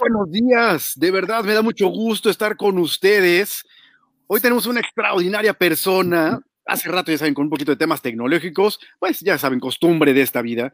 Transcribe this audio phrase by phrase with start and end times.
[0.00, 3.64] buenos días, de verdad me da mucho gusto estar con ustedes.
[4.26, 6.40] Hoy tenemos una extraordinaria persona.
[6.66, 10.22] Hace rato, ya saben, con un poquito de temas tecnológicos, pues ya saben, costumbre de
[10.22, 10.72] esta vida.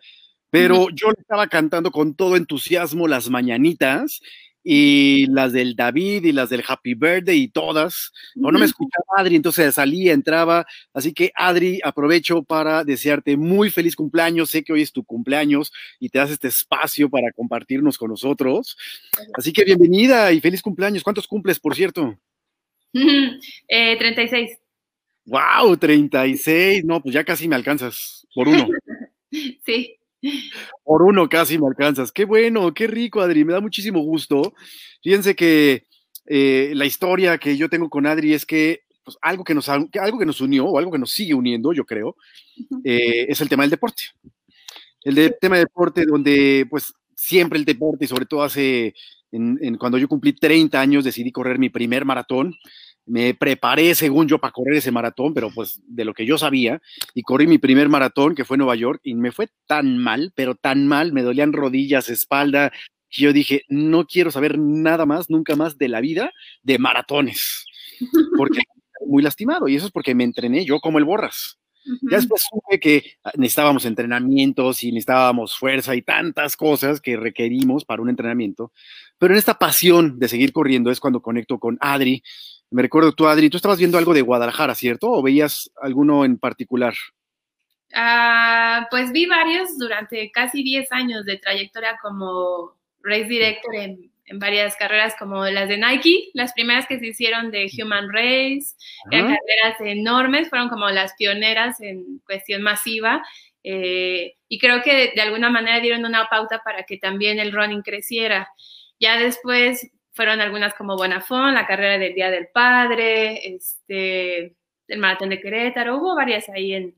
[0.51, 4.21] Pero yo le estaba cantando con todo entusiasmo las mañanitas
[4.67, 8.13] y las del David y las del Happy Birthday y todas.
[8.35, 10.67] No, no me escuchaba Adri, entonces salía, entraba.
[10.95, 14.49] Así que Adri, aprovecho para desearte muy feliz cumpleaños.
[14.49, 18.79] Sé que hoy es tu cumpleaños y te das este espacio para compartirnos con nosotros.
[19.35, 21.03] Así que bienvenida y feliz cumpleaños.
[21.03, 22.19] ¿Cuántos cumples, por cierto?
[23.69, 24.59] eh, 36.
[25.27, 25.77] ¡Wow!
[25.77, 26.85] 36.
[26.85, 28.67] No, pues ya casi me alcanzas por uno.
[29.67, 29.99] sí.
[30.85, 32.13] Por uno casi me alcanzas.
[32.13, 33.45] Qué bueno, qué rico, Adri.
[33.45, 34.55] Me da muchísimo gusto.
[35.03, 35.87] Fíjense que
[36.27, 40.19] eh, la historia que yo tengo con Adri es que pues, algo, que nos, algo
[40.19, 42.17] que nos unió o algo que nos sigue uniendo, yo creo,
[42.85, 44.05] eh, es el tema del deporte.
[45.03, 48.95] El tema del deporte donde pues siempre el deporte y sobre todo hace,
[49.31, 52.55] en, cuando yo cumplí 30 años decidí correr mi primer maratón
[53.07, 56.81] me preparé según yo para correr ese maratón, pero pues de lo que yo sabía,
[57.15, 60.33] y corrí mi primer maratón, que fue en Nueva York, y me fue tan mal,
[60.35, 62.73] pero tan mal, me dolían rodillas, espalda,
[63.11, 66.33] que yo dije, no quiero saber nada más, nunca más de la vida
[66.63, 67.67] de maratones,
[68.37, 68.61] porque
[69.07, 71.59] muy lastimado, y eso es porque me entrené yo como el borras.
[72.11, 73.05] Ya después supe que
[73.37, 78.73] necesitábamos entrenamientos y necesitábamos fuerza y tantas cosas que requerimos para un entrenamiento,
[79.19, 82.23] pero en esta pasión de seguir corriendo es cuando conecto con Adri,
[82.71, 85.11] me recuerdo tú, Adri, tú estabas viendo algo de Guadalajara, ¿cierto?
[85.11, 86.95] ¿O veías alguno en particular?
[87.95, 94.75] Ah, pues vi varios durante casi 10 años de trayectoria como race director en, varias
[94.77, 98.75] carreras como las de Nike, las primeras que se hicieron de Human Race,
[99.11, 103.23] eran carreras enormes, fueron como las pioneras en cuestión masiva.
[103.63, 107.83] Eh, y creo que de alguna manera dieron una pauta para que también el running
[107.83, 108.49] creciera.
[108.99, 114.57] Ya después fueron algunas como Bonafón, la carrera del Día del Padre, este,
[114.89, 116.95] el Maratón de Querétaro, hubo varias ahí en,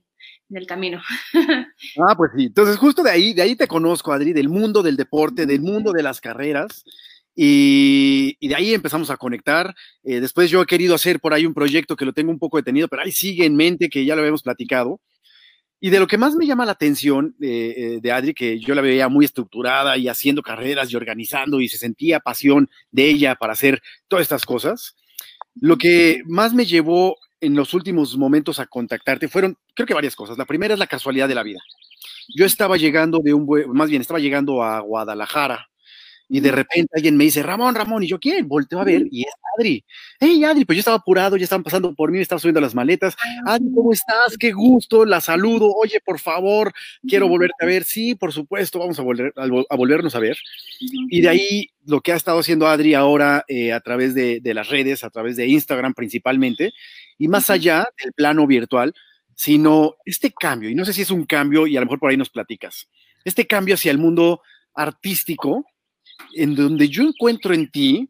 [0.50, 1.02] el camino.
[1.98, 4.96] Ah, pues sí, entonces justo de ahí, de ahí te conozco, Adri, del mundo del
[4.96, 6.84] deporte, del mundo de las carreras.
[7.34, 9.74] Y, de ahí empezamos a conectar.
[10.02, 12.56] Eh, después yo he querido hacer por ahí un proyecto que lo tengo un poco
[12.56, 15.00] detenido, pero ahí sigue en mente, que ya lo habíamos platicado.
[15.86, 18.74] Y de lo que más me llama la atención eh, eh, de Adri, que yo
[18.74, 23.36] la veía muy estructurada y haciendo carreras y organizando y se sentía pasión de ella
[23.36, 24.96] para hacer todas estas cosas,
[25.54, 30.16] lo que más me llevó en los últimos momentos a contactarte fueron, creo que varias
[30.16, 30.36] cosas.
[30.36, 31.60] La primera es la casualidad de la vida.
[32.34, 35.68] Yo estaba llegando de un, más bien estaba llegando a Guadalajara
[36.28, 38.48] y de repente alguien me dice, Ramón, Ramón, y yo, ¿quién?
[38.48, 39.84] Volteo a ver y es Adri.
[40.18, 42.74] Hey, Adri, pues yo estaba apurado, ya estaban pasando por mí, me estaba subiendo las
[42.74, 43.16] maletas.
[43.46, 44.36] Ah, Adri, ¿cómo estás?
[44.38, 45.72] Qué gusto, la saludo.
[45.72, 46.72] Oye, por favor,
[47.06, 47.84] quiero volverte a ver.
[47.84, 50.36] Sí, por supuesto, vamos a, volver, a, volvernos a ver.
[50.80, 54.54] Y de ahí lo que ha estado haciendo Adri ahora eh, a través de, de
[54.54, 56.72] las redes, a través de Instagram principalmente,
[57.18, 58.92] y más allá del plano virtual,
[59.34, 62.10] sino este cambio, y no sé si es un cambio, y a lo mejor por
[62.10, 62.88] ahí nos platicas,
[63.24, 64.40] este cambio hacia el mundo
[64.74, 65.64] artístico,
[66.34, 68.08] en donde yo encuentro en ti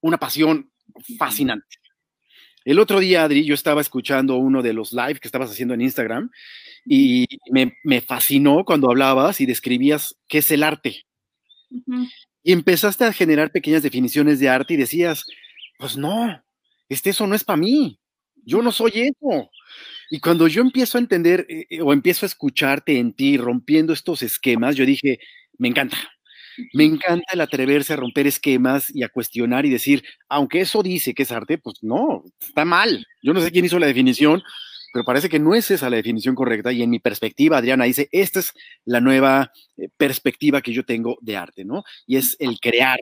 [0.00, 0.70] una pasión
[1.18, 1.76] fascinante.
[2.64, 5.82] El otro día, Adri, yo estaba escuchando uno de los live que estabas haciendo en
[5.82, 6.30] Instagram
[6.84, 11.04] y me, fascinó cuando hablabas y describías qué es el arte.
[12.42, 15.24] Y empezaste a generar pequeñas definiciones de arte y decías,
[15.78, 16.42] pues no,
[16.88, 18.00] este eso no es para mí,
[18.44, 19.50] yo no soy eso.
[20.10, 23.92] Y cuando yo empiezo a entender eh, eh, o empiezo a escucharte en ti rompiendo
[23.92, 25.18] estos esquemas, yo dije,
[25.58, 25.96] me encanta,
[26.72, 31.14] me encanta el atreverse a romper esquemas y a cuestionar y decir, aunque eso dice
[31.14, 33.06] que es arte, pues no, está mal.
[33.22, 34.42] Yo no sé quién hizo la definición,
[34.92, 36.72] pero parece que no es esa la definición correcta.
[36.72, 38.52] Y en mi perspectiva, Adriana dice, esta es
[38.84, 41.84] la nueva eh, perspectiva que yo tengo de arte, ¿no?
[42.06, 42.98] Y es el crear,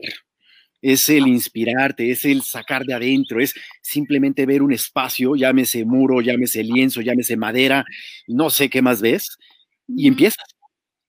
[0.82, 6.20] es el inspirarte, es el sacar de adentro, es simplemente ver un espacio, llámese muro,
[6.20, 7.84] llámese lienzo, llámese madera,
[8.26, 9.38] no sé qué más ves,
[9.88, 10.44] y empiezas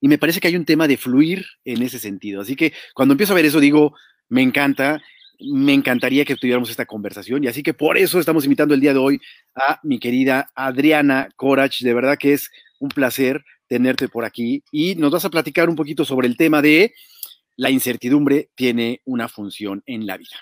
[0.00, 2.40] y me parece que hay un tema de fluir en ese sentido.
[2.40, 3.94] Así que cuando empiezo a ver eso, digo,
[4.28, 5.02] me encanta,
[5.40, 7.44] me encantaría que tuviéramos esta conversación.
[7.44, 9.20] Y así que por eso estamos invitando el día de hoy
[9.54, 11.80] a mi querida Adriana Corach.
[11.80, 14.62] De verdad que es un placer tenerte por aquí.
[14.70, 16.94] Y nos vas a platicar un poquito sobre el tema de
[17.56, 20.36] la incertidumbre tiene una función en la vida.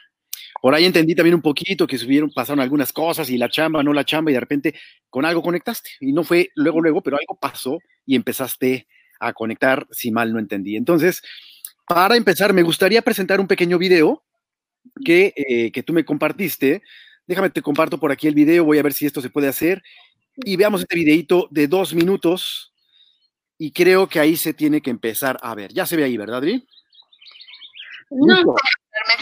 [0.60, 3.92] Por ahí entendí también un poquito que subieron, pasaron algunas cosas y la chamba, no
[3.92, 4.74] la chamba, y de repente
[5.10, 5.90] con algo conectaste.
[6.00, 8.86] Y no fue luego, luego, pero algo pasó y empezaste
[9.20, 10.76] a conectar, si mal no entendí.
[10.76, 11.22] Entonces,
[11.86, 14.22] para empezar, me gustaría presentar un pequeño video
[15.04, 16.82] que, eh, que tú me compartiste.
[17.26, 19.82] Déjame, te comparto por aquí el video, voy a ver si esto se puede hacer.
[20.36, 22.72] Y veamos este videito de dos minutos.
[23.56, 25.72] Y creo que ahí se tiene que empezar a ver.
[25.72, 26.66] Ya se ve ahí, ¿verdad, Adri?
[28.10, 28.54] No,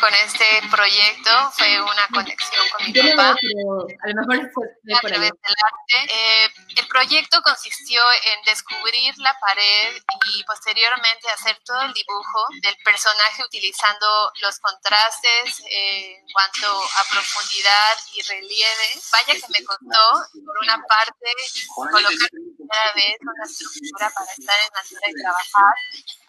[0.01, 3.31] con este proyecto fue una conexión con mi papá.
[3.31, 6.13] a lo mejor a través del arte.
[6.13, 10.03] Eh, el proyecto consistió en descubrir la pared
[10.35, 17.05] y posteriormente hacer todo el dibujo del personaje utilizando los contrastes eh, en cuanto a
[17.11, 18.89] profundidad y relieve.
[19.13, 20.05] Vaya que me costó,
[20.45, 21.31] por una parte,
[21.75, 25.75] colocar primera vez una estructura para estar en altura y trabajar.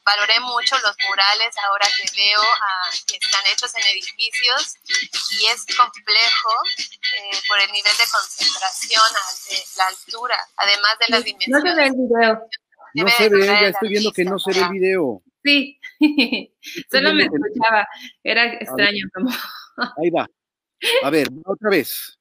[0.05, 4.75] Valoré mucho los murales ahora que veo ah, que están hechos en edificios
[5.31, 6.51] y es complejo
[7.15, 9.03] eh, por el nivel de concentración,
[9.49, 11.63] de la altura, además de las dimensiones.
[11.63, 12.47] No se ve el video.
[12.95, 15.23] No se ve, ya estoy viendo que no se ve el video.
[15.43, 15.79] Sí,
[16.91, 17.87] solo me escuchaba,
[18.23, 19.31] era extraño como.
[19.97, 20.27] Ahí va.
[21.03, 22.19] A ver, otra vez.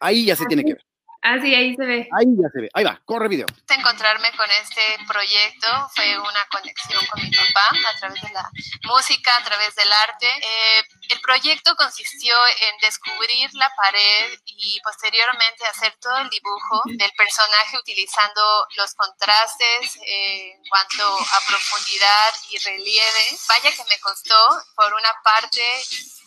[0.00, 0.87] Ahí ya se tiene que ver.
[1.20, 2.08] Ah, sí, ahí se ve.
[2.16, 2.68] Ahí ya se ve.
[2.74, 3.46] Ahí va, corre video.
[3.68, 8.48] Encontrarme con este proyecto fue una conexión con mi papá a través de la
[8.84, 10.26] música, a través del arte.
[10.26, 17.10] Eh, el proyecto consistió en descubrir la pared y posteriormente hacer todo el dibujo del
[17.16, 23.24] personaje utilizando los contrastes eh, en cuanto a profundidad y relieve.
[23.48, 24.38] Vaya que me costó,
[24.76, 25.62] por una parte,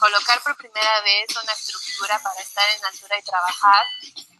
[0.01, 3.85] colocar por primera vez una estructura para estar en altura y trabajar.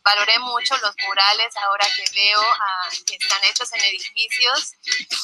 [0.04, 4.74] Valoré mucho los murales ahora que veo ah, que están hechos en edificios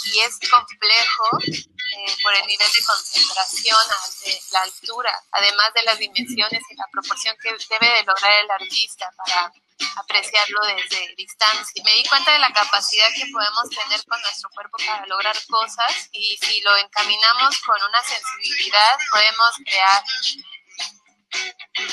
[0.06, 3.80] y es complejo eh, por el nivel de concentración,
[4.26, 8.52] de la altura, además de las dimensiones y la proporción que debe de lograr el
[8.52, 9.52] artista para
[9.96, 11.84] apreciarlo desde distancia.
[11.84, 16.10] Me di cuenta de la capacidad que podemos tener con nuestro cuerpo para lograr cosas
[16.12, 20.04] y si lo encaminamos con una sensibilidad podemos crear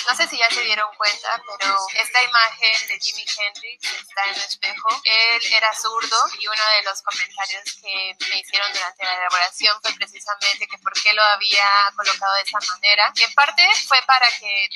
[0.09, 4.35] no sé si ya se dieron cuenta, pero esta imagen de Jimi Hendrix está en
[4.35, 4.89] el espejo.
[5.05, 9.93] Él era zurdo y uno de los comentarios que me hicieron durante la elaboración fue
[9.95, 13.13] precisamente que por qué lo había colocado de esa manera.
[13.15, 14.69] Que en parte fue para que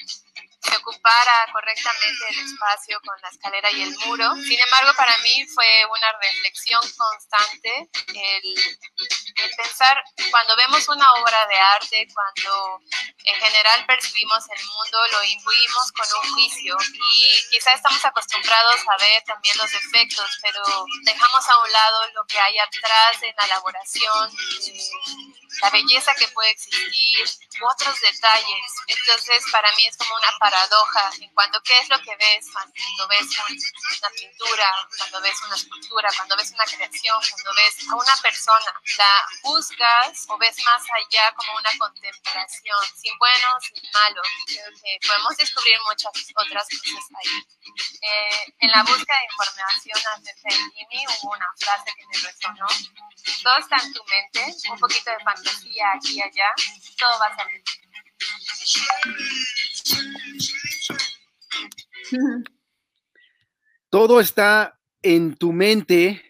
[0.61, 4.35] se ocupara correctamente el espacio con la escalera y el muro.
[4.37, 8.55] Sin embargo, para mí fue una reflexión constante el,
[9.57, 12.81] pensar cuando vemos una obra de arte, cuando
[13.25, 18.97] en general percibimos el mundo, lo imbuimos con un juicio y quizá estamos acostumbrados a
[19.03, 20.63] ver también los defectos, pero
[21.05, 24.31] dejamos a un lado lo que hay atrás de la elaboración,
[25.63, 27.29] la belleza que puede existir,
[27.63, 28.73] otros detalles.
[28.87, 33.09] Entonces, para mí es como una paradoja en cuanto qué es lo que ves cuando
[33.09, 33.29] ves
[34.01, 34.67] una pintura,
[34.97, 38.81] cuando ves una escultura, cuando ves una creación, cuando ves a una persona.
[38.97, 44.27] La buscas o ves más allá como una contemplación, sin buenos ni malos.
[44.47, 47.47] Creo que podemos descubrir muchas otras cosas ahí.
[48.01, 52.67] Eh, en la búsqueda de información acerca de Jimmy hubo una frase que me resonó.
[53.43, 56.53] Todo está en tu mente, un poquito de fantasía aquí y allá,
[56.97, 57.63] todo va a salir.
[63.91, 66.23] Todo está en tu mente,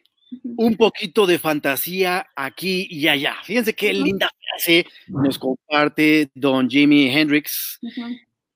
[0.57, 3.37] un poquito de fantasía aquí y allá.
[3.45, 7.81] Fíjense qué linda frase nos comparte don Jimi Hendrix.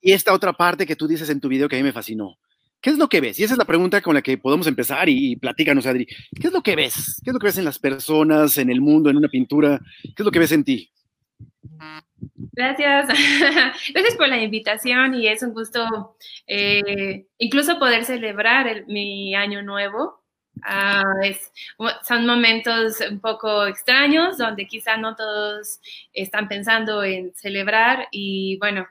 [0.00, 2.38] Y esta otra parte que tú dices en tu video que a mí me fascinó.
[2.80, 3.38] ¿Qué es lo que ves?
[3.38, 6.04] Y esa es la pregunta con la que podemos empezar y, y platícanos, Adri.
[6.04, 7.20] ¿Qué es lo que ves?
[7.22, 9.80] ¿Qué es lo que ves en las personas, en el mundo, en una pintura?
[10.02, 10.90] ¿Qué es lo que ves en ti?
[12.52, 13.08] Gracias.
[13.94, 20.22] Gracias por la invitación y es un gusto eh, incluso poder celebrar mi año nuevo.
[20.64, 21.02] Ah,
[22.06, 25.80] son momentos un poco extraños donde quizá no todos
[26.12, 28.86] están pensando en celebrar y bueno,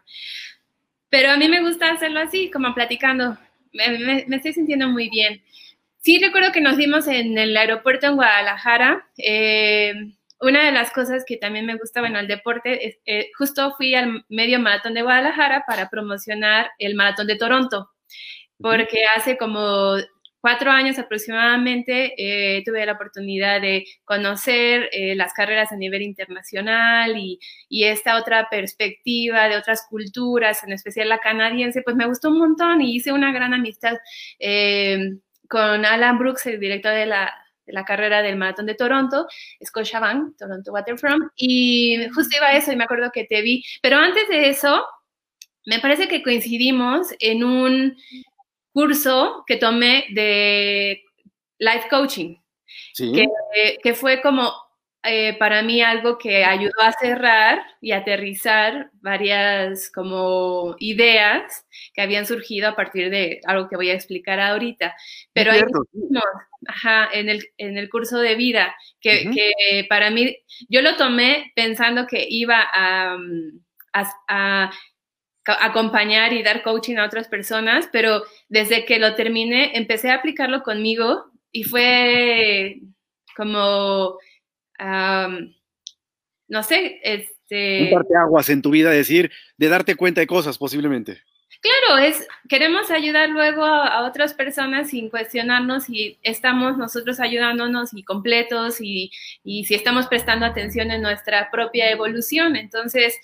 [1.10, 3.38] pero a mí me gusta hacerlo así, como platicando.
[3.74, 5.42] Me, estoy sintiendo muy bien.
[6.00, 9.08] Sí, recuerdo que nos vimos en el aeropuerto en Guadalajara.
[9.18, 9.94] Eh,
[10.42, 13.94] una de las cosas que también me gusta, bueno, el deporte, es, eh, justo fui
[13.96, 17.92] al medio maratón de Guadalajara para promocionar el maratón de Toronto,
[18.60, 19.96] porque hace como
[20.42, 27.16] cuatro años aproximadamente eh, tuve la oportunidad de conocer eh, las carreras a nivel internacional
[27.18, 32.30] y, y, esta otra perspectiva de otras culturas, en especial la canadiense, pues me gustó
[32.30, 33.98] un montón y hice una gran amistad
[35.48, 37.41] con Alan Brooks, el director de la,
[37.72, 39.28] la carrera del maratón de Toronto,
[39.64, 43.64] Scotiabank, Toronto Waterfront, y justo iba a eso y me acuerdo que te vi.
[43.82, 44.86] Pero antes de eso,
[45.66, 47.98] me parece que coincidimos en un
[48.74, 51.04] curso que tomé de
[51.60, 52.36] life coaching,
[52.96, 53.28] que,
[53.84, 54.52] que, fue como
[55.04, 62.26] eh, para mí algo que ayudó a cerrar y aterrizar varias como ideas que habían
[62.26, 64.96] surgido a partir de algo que voy a explicar ahorita.
[65.34, 65.62] Pero ahí
[66.68, 70.38] ajá, en, el, en el curso de vida, que, que, para mí,
[70.70, 73.18] yo lo tomé pensando que iba a,
[74.28, 74.72] a,
[75.46, 80.62] acompañar y dar coaching a otras personas, pero desde que lo terminé empecé a aplicarlo
[80.62, 82.80] conmigo y fue
[83.36, 84.18] como,
[86.48, 87.92] no sé, este...
[87.92, 91.22] Un aguas en tu vida, decir, de darte cuenta de cosas posiblemente.
[91.62, 98.04] Claro, es, queremos ayudar luego a, otras personas sin cuestionarnos si estamos nosotros ayudándonos y
[98.04, 99.12] completos y,
[99.44, 102.56] y, si estamos prestando atención en nuestra propia evolución.
[102.56, 103.16] Entonces,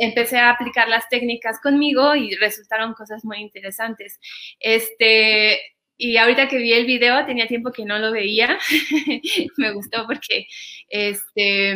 [0.00, 4.18] empecé a aplicar las técnicas conmigo y resultaron cosas muy interesantes.
[4.58, 5.60] Este,
[5.96, 8.58] y ahorita que vi el video, tenía tiempo que no lo veía,
[9.58, 10.48] me gustó porque
[10.88, 11.70] este,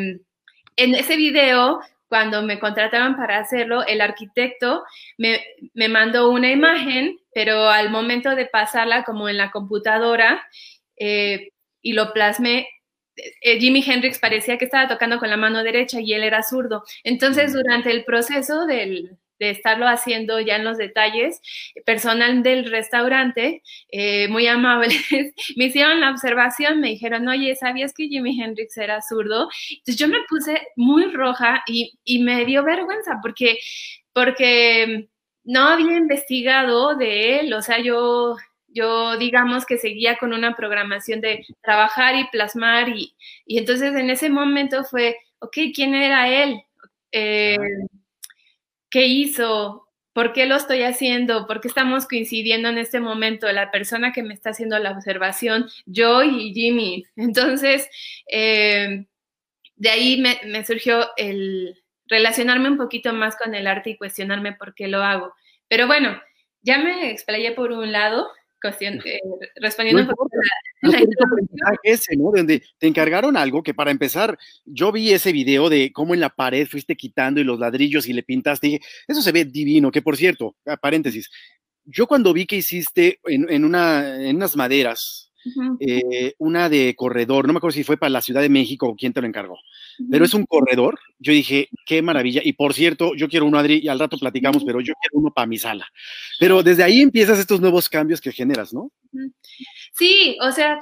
[0.77, 1.81] en ese video
[2.15, 4.85] cuando me contrataron para hacerlo, el arquitecto
[5.19, 5.43] me,
[5.89, 10.47] mandó una imagen, pero al momento de pasarla como en la computadora
[10.97, 11.49] eh,
[11.83, 12.69] y lo plasmé,
[13.17, 16.85] eh, Jimi Hendrix parecía que estaba tocando con la mano derecha y él era zurdo.
[17.03, 21.41] Entonces, durante el proceso del, de estarlo haciendo ya en los detalles,
[21.85, 24.97] personal del restaurante, eh, muy amables,
[25.57, 29.49] me hicieron la observación, me dijeron, oye, ¿sabías que Jimi Hendrix era zurdo?
[29.71, 33.59] Entonces yo me puse muy roja y, y me dio vergüenza porque,
[34.13, 35.09] porque
[35.45, 38.37] no había investigado de él, o sea, yo
[38.75, 43.15] yo digamos que seguía con una programación de trabajar y plasmar y,
[43.47, 46.61] y entonces en ese momento fue, ok, ¿quién era él?
[47.13, 47.57] Eh,
[48.95, 49.89] ¿Qué hizo?
[50.13, 51.49] ¿Por qué lo estoy haciendo?
[51.49, 53.51] ¿Por qué estamos coincidiendo en este momento?
[53.51, 57.05] La persona que me está haciendo la observación, yo y Jimmy.
[57.17, 57.91] Entonces,
[58.31, 59.05] eh,
[59.75, 64.53] de ahí me, me surgió el relacionarme un poquito más con el arte y cuestionarme
[64.53, 65.35] por qué lo hago.
[65.67, 66.23] Pero bueno,
[66.63, 68.29] ya me explayé por un lado,
[68.69, 69.21] eh,
[69.57, 70.29] respondiendo un poco
[70.83, 70.99] a la,
[71.83, 72.31] ese, ¿no?
[72.35, 76.31] Donde te encargaron algo que para empezar, yo vi ese video de cómo en la
[76.31, 79.91] pared fuiste quitando y los ladrillos y le pintaste, y dije, eso se ve divino,
[79.91, 81.31] que por cierto, paréntesis,
[81.85, 85.31] yo cuando vi que hiciste en, en, una, en unas maderas,
[85.79, 88.97] eh, una de corredor, no me acuerdo si fue para la Ciudad de México o
[88.97, 89.59] quién te lo encargó,
[90.11, 90.99] pero es un corredor.
[91.19, 92.41] Yo dije, qué maravilla.
[92.45, 95.33] Y por cierto, yo quiero uno, Adri, y al rato platicamos, pero yo quiero uno
[95.33, 95.87] para mi sala.
[96.39, 98.91] Pero desde ahí empiezas estos nuevos cambios que generas, ¿no?
[99.95, 100.81] Sí, o sea,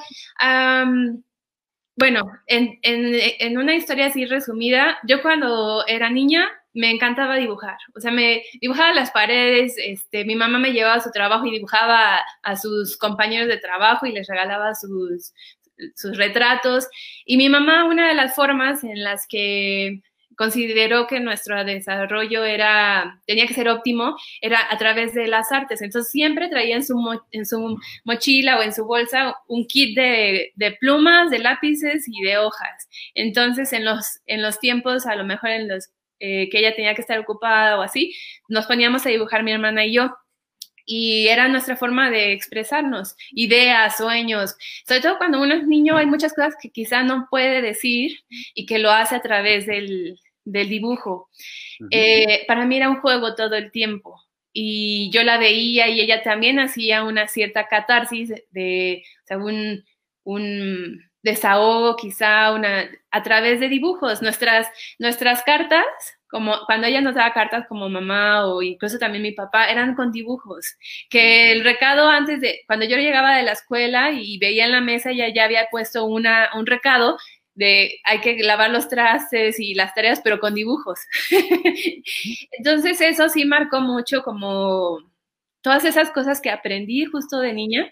[1.97, 7.77] bueno, en, en una historia así resumida, yo cuando era niña, me encantaba dibujar.
[7.95, 11.53] O sea, me dibujaba las paredes, este, mi mamá me llevaba a su trabajo y
[11.53, 15.35] dibujaba a, sus compañeros de trabajo y les regalaba sus,
[15.95, 16.89] sus retratos.
[17.25, 20.01] Y mi mamá, una de las formas en las que
[20.37, 25.83] consideró que nuestro desarrollo era, tenía que ser óptimo, era a través de las artes.
[25.83, 26.97] Entonces siempre traía en su,
[28.05, 32.89] mochila o en su bolsa un kit de, de, plumas, de lápices y de hojas.
[33.15, 35.91] Entonces en los, en los tiempos, a lo mejor en los
[36.25, 38.15] eh, que ella tenía que estar ocupada o así,
[38.49, 40.15] nos poníamos a dibujar mi hermana y yo.
[40.85, 44.57] Y era nuestra forma de expresarnos, ideas, sueños.
[44.87, 48.19] Sobre todo cuando uno es niño hay muchas cosas que quizá no puede decir
[48.55, 51.29] y que lo hace a través del, del dibujo.
[51.91, 54.21] Eh, para mí era un juego todo el tiempo
[54.53, 59.85] y yo la veía y ella también hacía una cierta catarsis de, o sea, un,
[60.25, 64.23] un desahogo quizá una, a través de dibujos.
[64.23, 65.87] Nuestras, nuestras cartas,
[66.33, 70.11] como cuando ella nos daba cartas como mamá o incluso también mi papá, eran con
[70.11, 70.77] dibujos.
[71.11, 74.81] Que el recado antes de, cuando yo llegaba de la escuela y veía en la
[74.81, 77.19] mesa, ella ya había puesto una, un recado
[77.55, 81.01] de hay que lavar los trastes y las tareas, pero con dibujos.
[82.53, 85.01] Entonces eso sí marcó mucho como
[85.61, 87.91] todas esas cosas que aprendí justo de niña,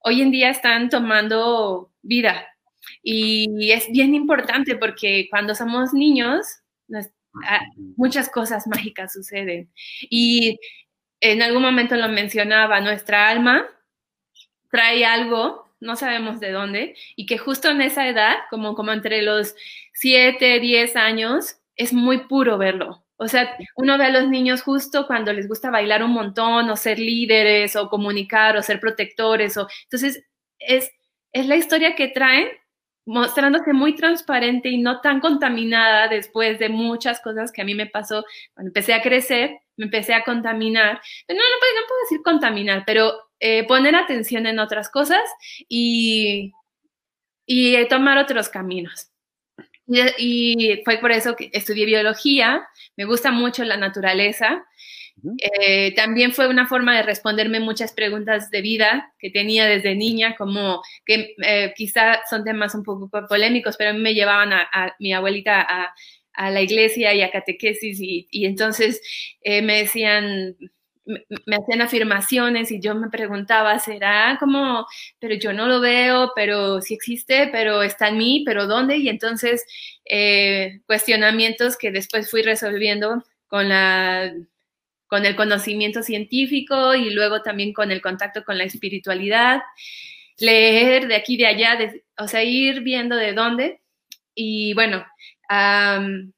[0.00, 2.46] hoy en día están tomando vida
[3.02, 6.46] y es bien importante porque cuando somos niños,
[7.96, 9.70] muchas cosas mágicas suceden.
[10.10, 10.58] Y
[11.20, 13.66] en algún momento lo mencionaba, nuestra alma
[14.70, 19.22] trae algo, no sabemos de dónde, y que justo en esa edad, como, como entre
[19.22, 19.54] los
[19.94, 23.04] 7, 10 años, es muy puro verlo.
[23.16, 26.76] O sea, uno ve a los niños justo cuando les gusta bailar un montón, o
[26.76, 30.24] ser líderes, o comunicar, o ser protectores, o entonces
[30.58, 30.90] es,
[31.32, 32.48] es la historia que traen
[33.04, 37.86] mostrándose muy transparente y no tan contaminada después de muchas cosas que a mí me
[37.86, 41.00] pasó cuando empecé a crecer, me empecé a contaminar.
[41.28, 45.22] No, no, puedo, no puedo decir contaminar, pero eh, poner atención en otras cosas
[45.68, 46.52] y,
[47.46, 49.08] y tomar otros caminos.
[50.16, 52.66] Y fue por eso que estudié biología,
[52.96, 54.64] me gusta mucho la naturaleza
[55.38, 60.34] eh, también fue una forma de responderme muchas preguntas de vida que tenía desde niña,
[60.36, 64.96] como que eh, quizá son temas un poco polémicos, pero a mí me llevaban a,
[64.98, 69.00] mi abuelita a, la iglesia y a catequesis y, entonces
[69.42, 70.56] eh, me decían,
[71.04, 74.86] me, me, hacían afirmaciones y yo me preguntaba, ¿será como,
[75.20, 78.96] pero yo no lo veo, pero sí existe, pero está en mí, pero ¿dónde?
[78.96, 79.64] Y entonces
[80.04, 84.32] eh, cuestionamientos que después fui resolviendo con la
[85.12, 89.60] con el conocimiento científico y luego también con el contacto con la espiritualidad,
[90.38, 93.82] leer de aquí de allá, de, o sea, ir viendo de dónde.
[94.34, 95.04] Y bueno,
[95.50, 96.32] um,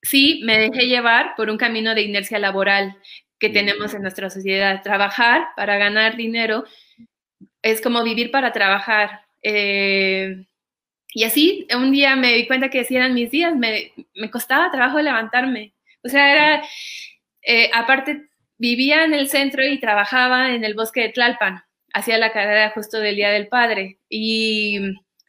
[0.00, 2.96] sí, me dejé llevar por un camino de inercia laboral
[3.40, 4.84] que tenemos en nuestra sociedad.
[4.84, 6.62] Trabajar para ganar dinero
[7.62, 9.22] es como vivir para trabajar.
[9.42, 10.46] Eh,
[11.14, 14.70] y así, un día me di cuenta que si eran mis días, me, me costaba
[14.70, 15.74] trabajo levantarme.
[16.04, 16.62] O sea, era,
[17.42, 18.28] eh, aparte,
[18.58, 21.62] vivía en el centro y trabajaba en el bosque de Tlalpan.
[21.92, 23.98] Hacía la carrera justo del Día del Padre.
[24.08, 24.78] Y,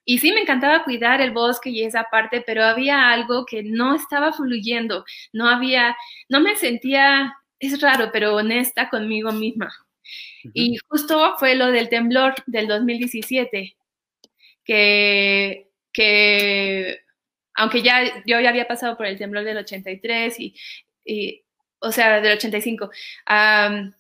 [0.06, 3.96] y sí, me encantaba cuidar el bosque y esa parte, pero había algo que no
[3.96, 5.06] estaba fluyendo.
[5.34, 5.96] No había,
[6.30, 9.72] no me sentía es raro, pero honesta conmigo misma.
[10.53, 13.77] Y justo fue lo del temblor del 2017,
[14.65, 17.00] que, que
[17.53, 20.56] aunque ya yo ya había pasado por el temblor del 83 y,
[21.06, 21.44] y
[21.82, 22.86] o sea, del 85,
[23.30, 23.92] um,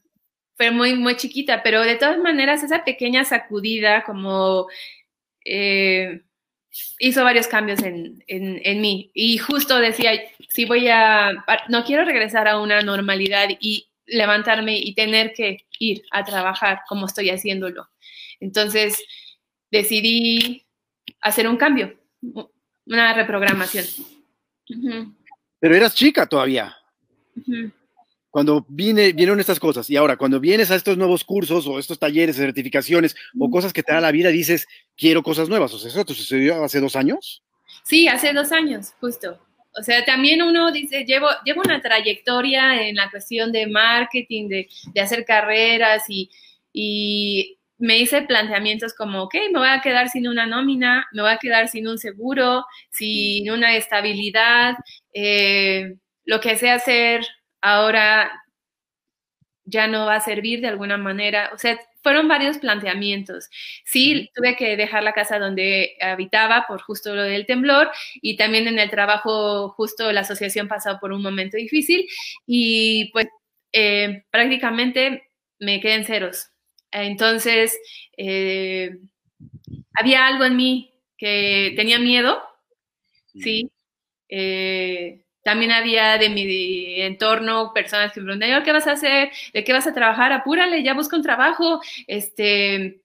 [0.55, 4.67] fue muy, muy chiquita, pero de todas maneras esa pequeña sacudida como...
[5.43, 6.21] Eh,
[6.99, 9.11] hizo varios cambios en, en, en, mí.
[9.13, 10.11] Y justo decía,
[10.49, 11.31] si voy a,
[11.67, 17.07] no quiero regresar a una normalidad y levantarme y tener que ir a trabajar como
[17.07, 17.89] estoy haciéndolo.
[18.39, 19.03] Entonces
[19.69, 20.65] decidí
[21.21, 21.97] hacer un cambio,
[22.85, 23.85] una reprogramación.
[24.69, 25.15] Uh -huh.
[25.59, 26.75] Pero eras chica todavía.
[27.35, 27.71] Uh -huh
[28.31, 32.37] cuando vinieron estas cosas y ahora cuando vienes a estos nuevos cursos o estos talleres,
[32.37, 34.67] certificaciones o cosas que te da la vida, dices,
[34.97, 35.73] quiero cosas nuevas.
[35.73, 37.43] O sea, ¿eso te sucedió hace dos años?
[37.83, 39.37] Sí, hace dos años, justo.
[39.77, 44.69] O sea, también uno dice, llevo, llevo una trayectoria en la cuestión de marketing, de,
[44.93, 46.29] de hacer carreras y,
[46.71, 51.31] y me hice planteamientos como, ok, me voy a quedar sin una nómina, me voy
[51.31, 54.75] a quedar sin un seguro, sin una estabilidad,
[55.13, 57.25] eh, lo que sé hacer
[57.61, 58.31] ahora
[59.65, 61.51] ya no va a servir de alguna manera.
[61.53, 63.49] O sea, fueron varios planteamientos.
[63.85, 67.89] Sí, tuve que dejar la casa donde habitaba por justo lo del temblor
[68.21, 72.07] y también en el trabajo justo la asociación pasó por un momento difícil
[72.47, 73.27] y pues
[73.73, 75.29] eh, prácticamente
[75.59, 76.47] me quedé en ceros.
[76.91, 77.77] Entonces,
[78.17, 78.97] eh,
[79.93, 82.41] había algo en mí que tenía miedo,
[83.39, 83.71] ¿sí?
[84.29, 89.31] Eh, también había de mi entorno personas que me preguntaban, ¿qué vas a hacer?
[89.53, 90.31] ¿De qué vas a trabajar?
[90.33, 91.81] Apúrale, ya busca un trabajo.
[92.07, 93.01] Este,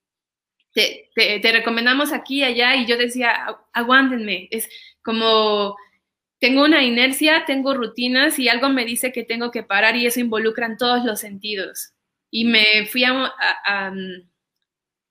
[0.72, 2.77] te, te, te recomendamos aquí allá.
[2.77, 4.49] Y yo decía, aguántenme.
[4.51, 4.68] Es
[5.03, 5.77] como,
[6.38, 10.20] tengo una inercia, tengo rutinas y algo me dice que tengo que parar y eso
[10.20, 11.92] involucra en todos los sentidos.
[12.31, 13.12] Y me fui a,
[13.64, 13.92] a,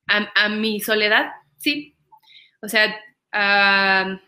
[0.08, 1.96] a, a mi soledad, sí.
[2.62, 2.94] O sea,
[3.32, 4.20] a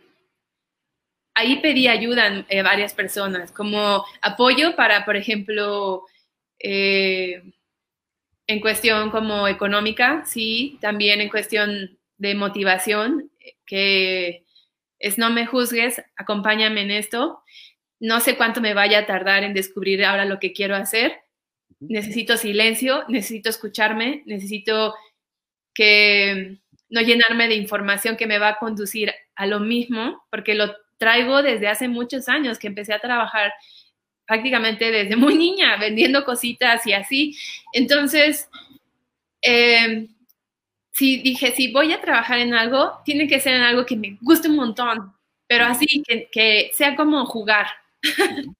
[1.39, 6.05] ahí pedí ayuda a eh, varias personas, como apoyo para, por ejemplo,
[6.59, 7.43] eh,
[8.49, 13.31] en cuestión como económica, sí, también en cuestión de motivación,
[13.65, 14.45] que
[14.99, 17.41] es no me juzgues, acompáñame en esto.
[18.01, 21.21] No sé cuánto me vaya a tardar en descubrir ahora lo que quiero hacer.
[21.79, 24.95] Necesito silencio, necesito escucharme, necesito
[25.73, 30.75] que no llenarme de información que me va a conducir a lo mismo, porque lo
[30.99, 33.53] traigo desde hace muchos años que empecé a trabajar
[34.27, 37.37] prácticamente desde muy niña, vendiendo cositas y así.
[37.73, 38.49] Entonces,
[39.43, 40.07] eh,
[41.01, 44.49] dije, si voy a trabajar en algo, tiene que ser en algo que me guste
[44.49, 45.13] un montón,
[45.47, 47.67] pero así que, que sea como jugar.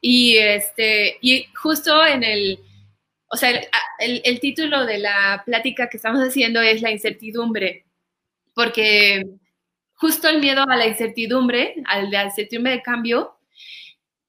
[0.00, 2.58] y, este, y justo en el,
[3.30, 3.68] o sea, el,
[4.00, 7.84] el, el título de la plática que estamos haciendo es la incertidumbre,
[8.54, 9.24] porque
[9.98, 13.38] justo el miedo a la incertidumbre, a la incertidumbre de cambio,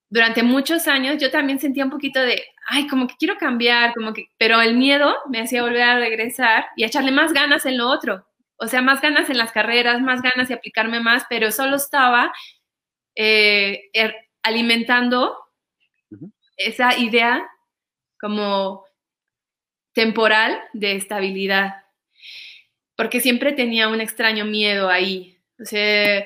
[0.09, 4.13] durante muchos años yo también sentía un poquito de, ay, como que quiero cambiar, como
[4.13, 7.77] que, pero el miedo me hacía volver a regresar y a echarle más ganas en
[7.77, 8.25] lo otro.
[8.57, 12.33] O sea, más ganas en las carreras, más ganas de aplicarme más, pero solo estaba
[13.15, 15.37] eh, er, alimentando
[16.11, 16.31] uh -huh.
[16.57, 17.47] esa idea
[18.19, 18.85] como
[19.93, 21.83] temporal de estabilidad,
[22.95, 26.25] porque siempre tenía un extraño miedo ahí, o sea,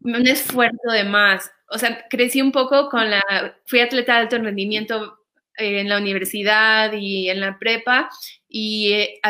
[0.00, 1.50] un esfuerzo de más.
[1.70, 3.22] O sea, crecí un poco con la,
[3.66, 5.18] fui atleta de alto rendimiento
[5.56, 8.08] eh, en la universidad y en la prepa
[8.48, 9.20] y eh,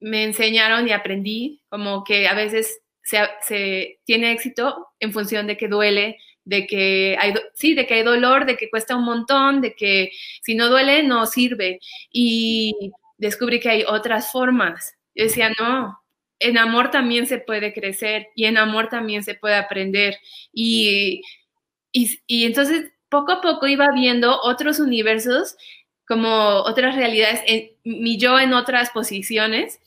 [0.00, 5.68] me enseñaron y aprendí como que a veces se, tiene éxito en función de que
[5.68, 9.74] duele, de que hay, sí, de que hay dolor, de que cuesta un montón, de
[9.74, 10.10] que
[10.42, 11.78] si no duele no sirve.
[12.10, 14.94] Y descubrí que hay otras formas.
[15.14, 16.01] Yo decía, no,
[16.42, 20.18] en amor también se puede crecer y en amor también se puede aprender.
[20.52, 21.22] Y,
[21.92, 25.56] y, y entonces poco a poco iba viendo otros universos
[26.06, 29.80] como otras realidades, en, mi yo en otras posiciones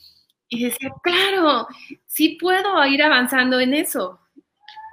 [0.48, 1.68] y decía, claro,
[2.06, 4.20] sí puedo ir avanzando en eso.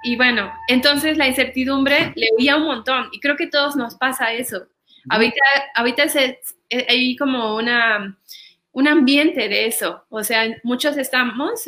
[0.03, 4.33] Y bueno, entonces la incertidumbre le oía un montón y creo que todos nos pasa
[4.33, 4.67] eso.
[5.09, 5.41] Ahorita,
[5.75, 6.03] ahorita
[6.89, 8.17] hay como una,
[8.73, 11.63] un ambiente de eso, o sea, muchos estamos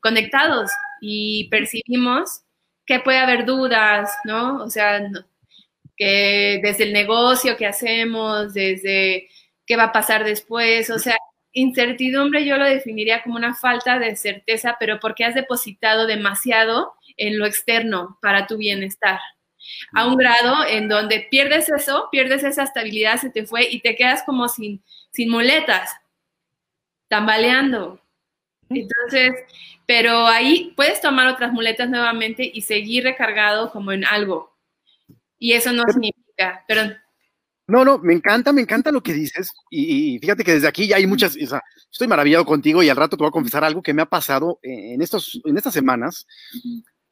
[0.00, 0.70] conectados
[1.00, 2.42] y percibimos
[2.84, 4.62] que puede haber dudas, ¿no?
[4.62, 5.00] O sea,
[5.96, 9.28] que desde el negocio que hacemos, desde
[9.66, 11.16] qué va a pasar después, o sea,
[11.52, 17.38] incertidumbre yo lo definiría como una falta de certeza, pero porque has depositado demasiado en
[17.38, 19.18] lo externo para tu bienestar.
[19.94, 23.96] A un grado en donde pierdes eso, pierdes esa estabilidad, se te fue y te
[23.96, 25.90] quedas como sin, sin muletas,
[27.12, 28.00] tambaleando.
[28.70, 29.32] Entonces,
[29.86, 34.56] pero ahí puedes tomar otras muletas nuevamente y seguir recargado como en algo.
[35.38, 36.64] Y eso no significa,
[37.68, 39.52] no, no, me encanta, me encanta lo que dices.
[39.70, 42.96] Y, fíjate que desde aquí ya hay muchas, o sea, estoy maravillado contigo y al
[42.96, 46.26] rato te voy a confesar algo que me ha pasado en, estos, en estas semanas.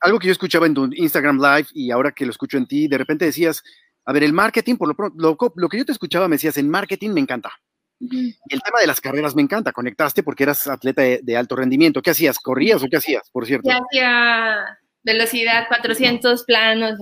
[0.00, 2.88] Algo que yo escuchaba en tu Instagram Live y ahora que lo escucho en ti,
[2.88, 3.62] de repente decías,
[4.06, 6.70] a ver, el marketing, por lo, lo, lo que yo te escuchaba, me decías, en
[6.70, 7.52] marketing me encanta.
[8.00, 9.72] Y el tema de las carreras me encanta.
[9.72, 12.00] Conectaste porque eras atleta de, alto rendimiento.
[12.00, 12.38] ¿Qué hacías?
[12.38, 13.68] ¿Corrías o qué hacías, por cierto?
[13.68, 16.98] Ya hacía velocidad, 400 planos.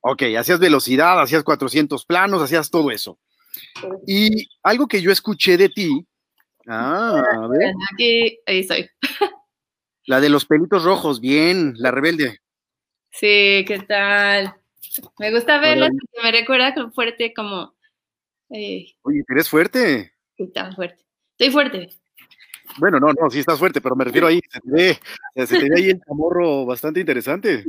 [0.00, 3.18] Ok, hacías velocidad, hacías 400 planos, hacías todo eso.
[4.06, 6.06] Y algo que yo escuché de ti.
[6.66, 7.72] Ah, a ver.
[7.92, 8.88] Aquí, ahí estoy.
[10.06, 12.40] La de los pelitos rojos, bien, la rebelde.
[13.12, 14.52] Sí, ¿qué tal?
[15.18, 17.74] Me gusta verla porque me recuerda fuerte como.
[18.52, 20.12] Eh, Oye, ¿eres fuerte?
[20.36, 21.02] Sí, tan fuerte.
[21.38, 21.88] Estoy fuerte.
[22.78, 24.98] Bueno, no, no, sí estás fuerte, pero me refiero ahí, se te ve,
[25.46, 27.64] se te ve ahí el camorro bastante interesante.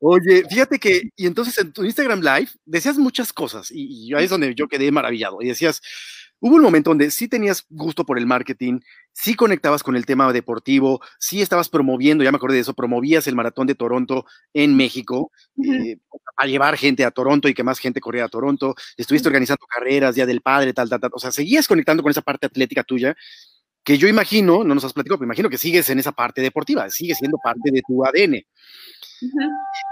[0.00, 4.24] Oye, fíjate que, y entonces en tu Instagram Live decías muchas cosas y, y ahí
[4.24, 5.40] es donde yo quedé maravillado.
[5.40, 5.80] Y decías,
[6.42, 8.80] hubo un momento donde sí tenías gusto por el marketing,
[9.12, 13.28] sí conectabas con el tema deportivo, sí estabas promoviendo, ya me acordé de eso, promovías
[13.28, 15.30] el maratón de Toronto en México,
[15.64, 15.98] eh,
[16.36, 20.16] a llevar gente a Toronto y que más gente corriera a Toronto, estuviste organizando carreras,
[20.16, 23.16] Día del Padre, tal, tal, tal, o sea, seguías conectando con esa parte atlética tuya,
[23.84, 26.90] que yo imagino, no nos has platicado, pero imagino que sigues en esa parte deportiva,
[26.90, 28.32] sigue siendo parte de tu ADN.
[28.32, 28.44] De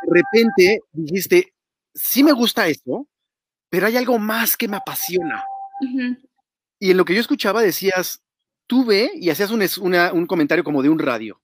[0.09, 1.55] repente dijiste,
[1.95, 3.07] sí me gusta esto,
[3.69, 5.45] pero hay algo más que me apasiona.
[6.81, 8.25] Y en lo que yo escuchaba decías,
[8.67, 9.63] tuve, y hacías un,
[10.13, 11.41] un comentario como de un radio,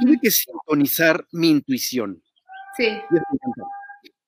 [0.00, 2.22] tuve que sintonizar mi intuición.
[2.76, 3.00] Sí.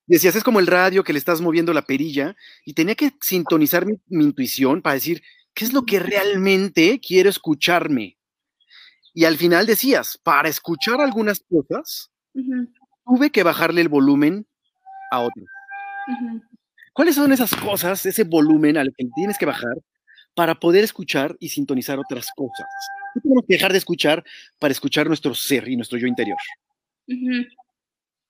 [0.07, 3.85] Decías, es como el radio que le estás moviendo la perilla, y tenía que sintonizar
[3.85, 5.23] mi, intuición para decir,
[5.53, 8.17] ¿qué es lo que realmente quiero escucharme?
[9.13, 12.11] Y al final decías, para escuchar algunas cosas,
[13.05, 14.47] tuve que bajarle el volumen
[15.11, 15.45] a otro.
[16.95, 19.77] ¿Cuáles son esas cosas, ese volumen al que tienes que bajar
[20.41, 22.67] para poder escuchar y sintonizar otras cosas?
[23.13, 24.25] ¿Qué tenemos que dejar de escuchar
[24.59, 26.39] para escuchar nuestro ser y nuestro yo interior?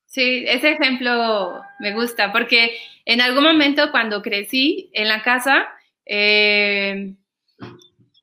[0.07, 5.69] Sí, ese ejemplo me gusta porque en algún momento cuando crecí en la casa,
[6.05, 7.15] eh,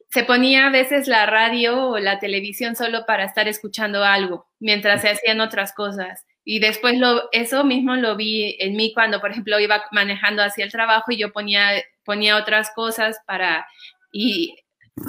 [0.09, 5.01] se ponía a veces la radio o la televisión solo para estar escuchando algo mientras
[5.01, 6.25] se hacían otras cosas.
[6.43, 10.65] Y después lo, eso mismo lo vi en mí cuando, por ejemplo, iba manejando hacia
[10.65, 11.71] el trabajo y yo ponía,
[12.07, 13.67] ponía otras cosas para,
[14.11, 14.55] y,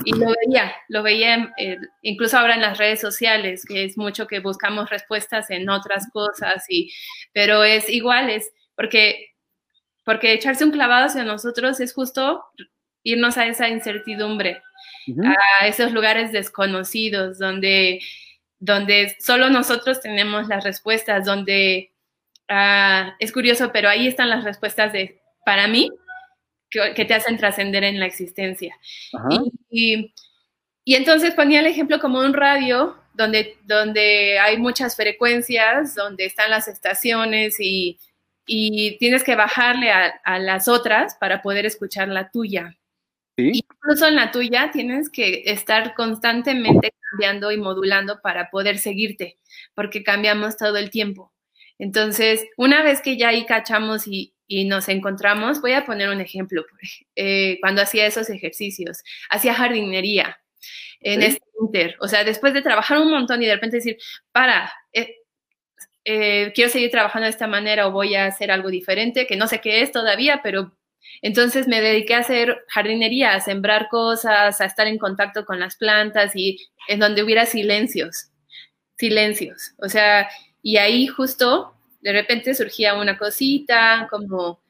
[0.05, 1.55] y lo veía, lo veía
[2.03, 6.67] incluso ahora en las redes sociales, que es mucho que buscamos respuestas en otras cosas,
[6.69, 6.93] y,
[7.33, 9.29] pero es igual, es porque,
[10.05, 12.45] porque echarse un clavado hacia nosotros es justo
[13.03, 14.61] irnos a esa incertidumbre,
[15.61, 18.01] a esos lugares desconocidos donde
[18.61, 21.93] donde solo nosotros tenemos las respuestas, donde
[22.49, 25.91] ah, es curioso, pero ahí están las respuestas de, para mí,
[26.71, 28.77] que, te hacen trascender en la existencia.
[29.71, 30.13] Y,
[30.85, 36.69] entonces ponía el ejemplo como un radio donde, donde hay muchas frecuencias, donde están las
[36.69, 37.99] estaciones y,
[38.47, 42.77] tienes que bajarle a, las otras para poder escuchar la tuya.
[43.37, 49.37] Incluso en la tuya tienes que estar constantemente cambiando y modulando para poder seguirte,
[49.75, 51.33] porque cambiamos todo el tiempo.
[51.79, 56.65] Entonces, una vez que ya ahí cachamos y, nos encontramos, voy a poner un ejemplo.
[57.17, 60.39] Eh, cuando hacía esos ejercicios, hacía jardinería
[61.01, 61.97] en este inter.
[62.01, 63.99] O sea, después de trabajar un montón y de repente decir,
[64.33, 65.17] para, eh,
[66.05, 69.47] eh, quiero seguir trabajando de esta manera o voy a hacer algo diferente, que no
[69.47, 70.73] sé qué es todavía, pero
[71.23, 75.77] entonces me dediqué a hacer jardinería, a sembrar cosas, a estar en contacto con las
[75.77, 76.59] plantas y
[76.89, 78.31] en donde hubiera silencios,
[78.97, 79.75] silencios.
[79.79, 80.29] O sea,
[80.63, 84.61] y ahí justo de repente surgía una cosita, como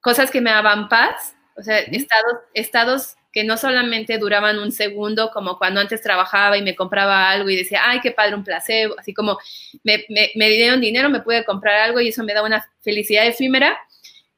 [0.00, 5.30] cosas que me daban paz, o sea, estados, estados que no solamente duraban un segundo,
[5.30, 8.96] como cuando antes trabajaba y me compraba algo y decía, ay, qué padre, un placebo,
[8.98, 9.38] así como
[9.84, 13.78] me, me, dieron dinero, me pude comprar algo y eso me daba una felicidad efímera,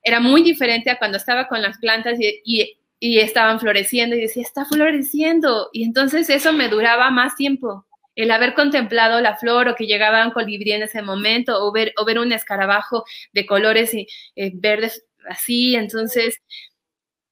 [0.03, 4.43] era muy diferente a cuando estaba con las plantas y, y, estaban floreciendo y decía,
[4.43, 5.71] está floreciendo.
[5.73, 7.87] Y entonces eso me duraba más tiempo.
[8.15, 11.93] El haber contemplado la flor o que llegaba un colibrí en ese momento o ver,
[11.97, 15.75] o ver un escarabajo de colores y, eh, verdes así.
[15.77, 16.41] Entonces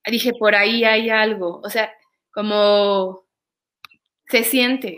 [0.06, 1.60] dije, por ahí hay algo.
[1.62, 1.92] O sea,
[2.32, 3.26] como
[4.28, 4.96] se siente,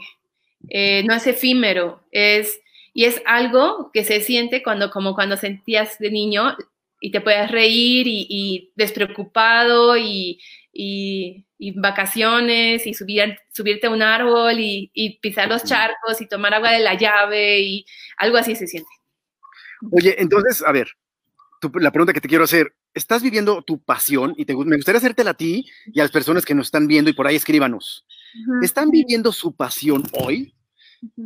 [0.69, 2.61] eh, no es efímero, es,
[2.95, 6.57] y es algo que se siente cuando, como cuando sentías de niño
[7.01, 10.41] y te puedes reír y, despreocupado y,
[10.73, 16.73] y, vacaciones y subir, subirte a un árbol y, pisar los charcos y tomar agua
[16.73, 18.91] de la llave y algo así se siente.
[19.91, 20.89] Oye, entonces, a ver,
[21.75, 24.35] la pregunta que te quiero hacer, ¿estás viviendo tu pasión?
[24.37, 27.11] Y te, me gustaría hacértela a ti y a las personas que nos están viendo
[27.11, 28.05] y por ahí escríbanos.
[28.63, 30.55] ¿Están viviendo su pasión hoy?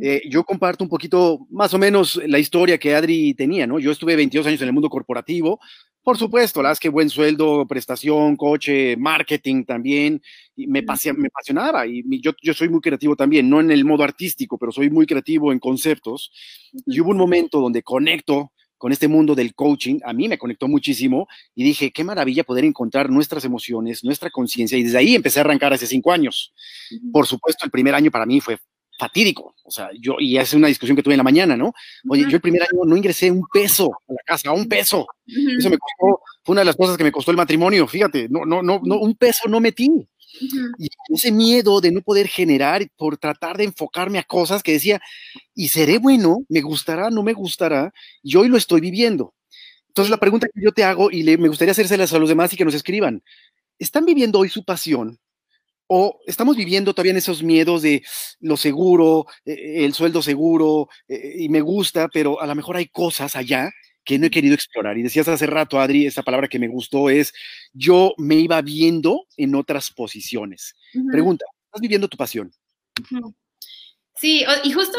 [0.01, 3.79] Eh, yo comparto un poquito más o menos la historia que Adri tenía, ¿no?
[3.79, 5.59] Yo estuve 22 años en el mundo corporativo,
[6.07, 10.21] por supuesto, las que buen sueldo, prestación, coche, marketing también,
[10.55, 14.05] y me, me apasionaba y yo, yo soy muy creativo también, no en el modo
[14.05, 16.31] artístico, pero soy muy creativo en conceptos.
[16.85, 20.69] Y hubo un momento donde conecto con este mundo del coaching, a mí me conectó
[20.69, 25.39] muchísimo y dije, qué maravilla poder encontrar nuestras emociones, nuestra conciencia, y desde ahí empecé
[25.39, 26.53] a arrancar hace cinco años.
[27.11, 28.59] Por supuesto, el primer año para mí fue
[28.97, 29.55] fatídico.
[29.63, 31.73] O sea, yo, y es una discusión que tuve en la mañana, ¿no?
[32.09, 35.05] Oye, yo el primer año no ingresé un peso a la casa, un peso.
[35.25, 38.45] Eso me costó, fue una de las cosas que me costó el matrimonio, fíjate, no,
[38.45, 39.89] no, no, no un peso no metí.
[40.77, 45.01] Y ese miedo de no poder generar por tratar de enfocarme a cosas que decía,
[45.53, 49.33] y seré bueno, me gustará, no me gustará, y hoy lo estoy viviendo.
[49.87, 52.53] Entonces la pregunta que yo te hago, y le, me gustaría hacérselas a los demás
[52.53, 53.23] y que nos escriban,
[53.79, 55.19] ¿están viviendo hoy su pasión?
[55.87, 58.03] O estamos viviendo todavía en esos miedos de
[58.39, 62.87] lo seguro, eh, el sueldo seguro, eh, y me gusta, pero a lo mejor hay
[62.87, 63.71] cosas allá
[64.03, 64.97] que no he querido explorar.
[64.97, 67.33] Y decías hace rato, Adri, esa palabra que me gustó es,
[67.73, 70.75] yo me iba viendo en otras posiciones.
[71.11, 72.51] Pregunta, ¿estás viviendo tu pasión?
[74.15, 74.97] Sí, y justo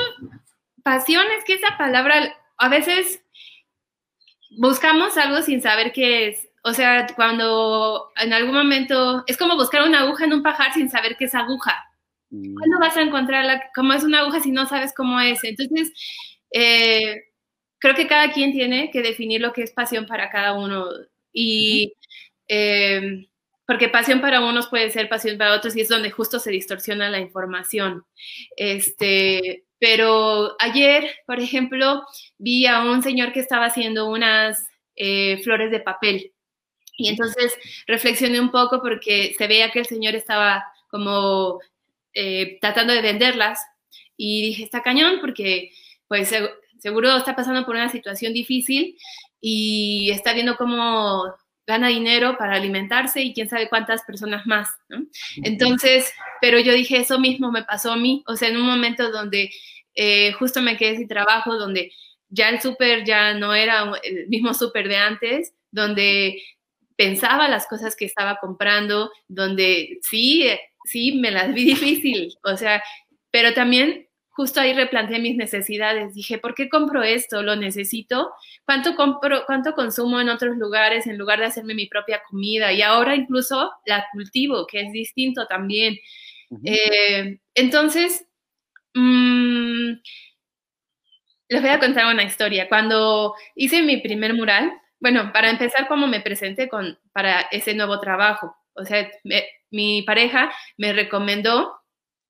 [0.82, 3.22] pasión es que esa palabra a veces
[4.58, 6.47] buscamos algo sin saber qué es.
[6.68, 10.90] O sea, cuando en algún momento es como buscar una aguja en un pajar sin
[10.90, 11.84] saber qué es aguja.
[12.30, 12.54] Mm.
[12.54, 13.70] ¿Cuándo vas a encontrarla?
[13.74, 15.42] ¿Cómo es una aguja si no sabes cómo es?
[15.44, 15.92] Entonces,
[16.52, 17.22] eh,
[17.78, 20.86] creo que cada quien tiene que definir lo que es pasión para cada uno.
[21.32, 21.94] Y
[22.48, 23.28] eh,
[23.66, 27.10] porque pasión para unos puede ser pasión para otros y es donde justo se distorsiona
[27.10, 28.04] la información.
[28.56, 32.02] Este, pero ayer, por ejemplo,
[32.38, 36.32] vi a un señor que estaba haciendo unas eh, flores de papel.
[36.98, 37.56] Y entonces
[37.86, 41.60] reflexioné un poco porque se veía que el señor estaba como
[42.12, 43.60] eh, tratando de venderlas.
[44.16, 45.70] Y dije, está cañón porque
[46.08, 46.34] pues
[46.80, 48.98] seguro está pasando por una situación difícil
[49.40, 51.32] y está viendo cómo
[51.68, 54.70] gana dinero para alimentarse y quién sabe cuántas personas más,
[55.44, 59.10] Entonces, pero yo dije, eso mismo me pasó a mí, o sea, en un momento
[59.12, 59.50] donde
[59.94, 61.92] eh, justo me quedé sin trabajo, donde
[62.30, 66.42] ya el súper ya no era el mismo súper de antes, donde
[66.98, 70.50] pensaba las cosas que estaba comprando, donde sí,
[70.84, 72.82] sí, me las vi difícil, o sea,
[73.30, 76.14] pero también justo ahí replanteé mis necesidades.
[76.14, 77.42] Dije, ¿por qué compro esto?
[77.42, 78.30] ¿Lo necesito?
[78.64, 82.72] ¿Cuánto compro, cuánto consumo en otros lugares en lugar de hacerme mi propia comida?
[82.72, 85.96] Y ahora incluso la cultivo, que es distinto también.
[86.64, 88.26] Eh, entonces,
[88.94, 89.94] mmm,
[91.48, 92.68] les voy a contar una historia.
[92.68, 98.00] Cuando hice mi primer mural, bueno, para empezar, cómo me presenté con, para ese nuevo
[98.00, 98.56] trabajo.
[98.74, 99.10] O sea,
[99.70, 101.78] mi pareja me recomendó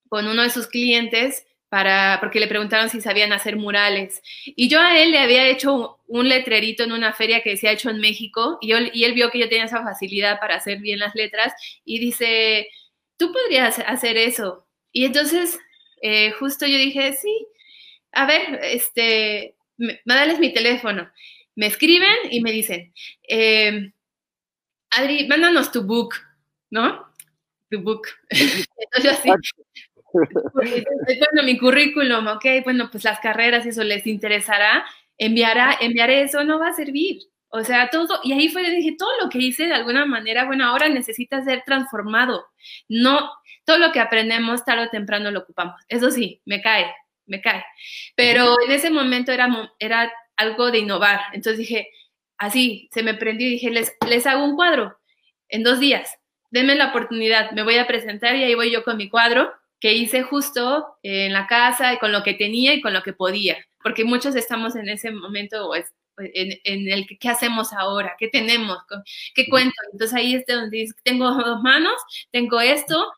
[0.09, 4.23] con uno de sus clientes para, porque le preguntaron si sabían hacer murales.
[4.45, 7.73] Y yo a él le había hecho un letrerito en una feria que se ha
[7.73, 11.15] hecho en México y, él vio que yo tenía esa facilidad para hacer bien las
[11.15, 11.53] letras
[11.85, 12.69] y dice,
[13.17, 14.67] tú podrías hacer eso.
[14.93, 15.59] Y entonces,
[16.03, 17.47] eh, justo yo dije, sí,
[18.13, 21.11] a ver, este, me, dales mi teléfono
[21.59, 22.95] me escriben y me dicen,
[23.25, 23.93] em,
[24.91, 26.15] Adri, mándanos tu book,
[26.71, 27.09] ¿no?
[27.71, 28.07] the book.
[28.31, 29.29] Entonces así,
[30.13, 34.87] bueno, mi currículum, ok, bueno, pues las carreras, eso les interesará,
[35.19, 37.19] enviará, enviar eso no va a servir.
[37.49, 40.65] O sea, todo, y ahí fue, dije, todo lo que hice de alguna manera, bueno,
[40.65, 42.47] ahora necesita ser transformado.
[42.89, 43.33] No,
[43.65, 45.83] todo lo que aprendemos tarde o temprano lo ocupamos.
[45.89, 46.95] Eso sí, me cae,
[47.27, 47.65] me cae.
[48.15, 51.21] Pero en ese momento era, era algo de innovar.
[51.35, 51.91] Entonces dije,
[52.39, 54.99] así, se me prendió y dije, les, les hago un cuadro
[55.49, 56.19] en dos días.
[56.51, 59.93] Denme la oportunidad, me voy a presentar y ahí voy yo con mi cuadro que
[59.93, 63.59] hice justo en la casa y con lo que tenía y con lo que podía,
[63.83, 65.93] porque muchos estamos en ese momento pues,
[66.35, 68.79] en, en el que, qué hacemos ahora, qué tenemos,
[69.35, 69.75] qué cuento.
[69.93, 71.95] Entonces ahí es donde dice, tengo dos manos,
[72.33, 73.13] tengo esto,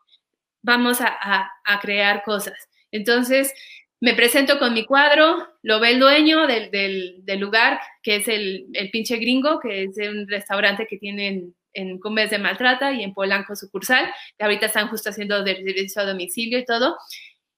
[0.63, 2.69] vamos a, a, a, crear cosas.
[2.91, 3.55] Entonces
[4.01, 8.29] me presento con mi cuadro, lo ve el dueño del, del, del lugar, que es
[8.29, 13.03] el, el, pinche gringo, que es un restaurante que tienen en Cumbres de Maltrata y
[13.03, 16.97] en Polanco sucursal, que ahorita están justo haciendo de servicio a domicilio y todo.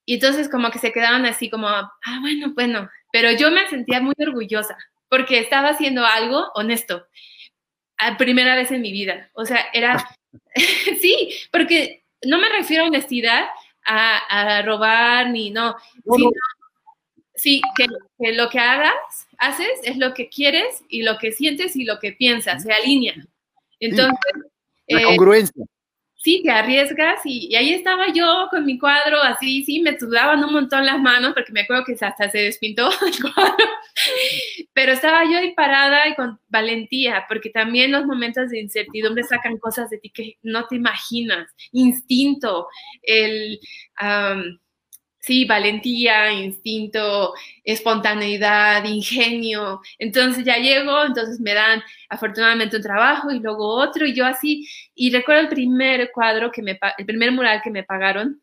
[0.05, 4.01] Y entonces como que se quedaban así como, ah, bueno, bueno, pero yo me sentía
[4.01, 4.77] muy orgullosa
[5.09, 7.07] porque estaba haciendo algo honesto,
[7.99, 9.31] a primera vez en mi vida.
[9.35, 10.05] O sea, era,
[11.01, 13.47] sí, porque no me refiero a honestidad,
[13.85, 16.31] a, a robar ni no, sino,
[17.35, 17.87] sí, que,
[18.19, 18.93] que, lo que hagas,
[19.39, 23.15] haces es lo que quieres y lo que sientes y lo que piensas, se alinea.
[23.81, 24.19] Entonces,
[24.89, 25.65] la eh, congruencia.
[26.23, 30.53] Sí, te arriesgas y, ahí estaba yo con mi cuadro así, sí, me sudaban un
[30.53, 33.67] montón las manos porque me acuerdo que hasta se despintó el cuadro,
[34.73, 39.59] pero estaba yo ahí parada y con valentía, porque también los momentos de incertidumbre sacan
[39.59, 42.69] cosas de ti que no te imaginas, instinto,
[43.03, 43.59] el...
[44.01, 44.59] Um,
[45.23, 47.33] sí, valentía, instinto,
[47.65, 49.81] espontaneidad, ingenio.
[49.99, 54.69] Entonces ya llego, entonces me dan afortunadamente un trabajo y luego otro y yo así.
[54.95, 58.43] Y recuerdo el primer cuadro que me, el primer mural que me pagaron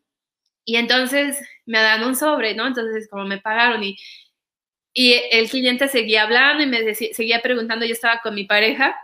[0.64, 2.66] y entonces me dan un sobre, ¿no?
[2.66, 3.96] Entonces como me pagaron y,
[4.94, 8.96] y el cliente seguía hablando y me seguía preguntando, yo estaba con mi pareja,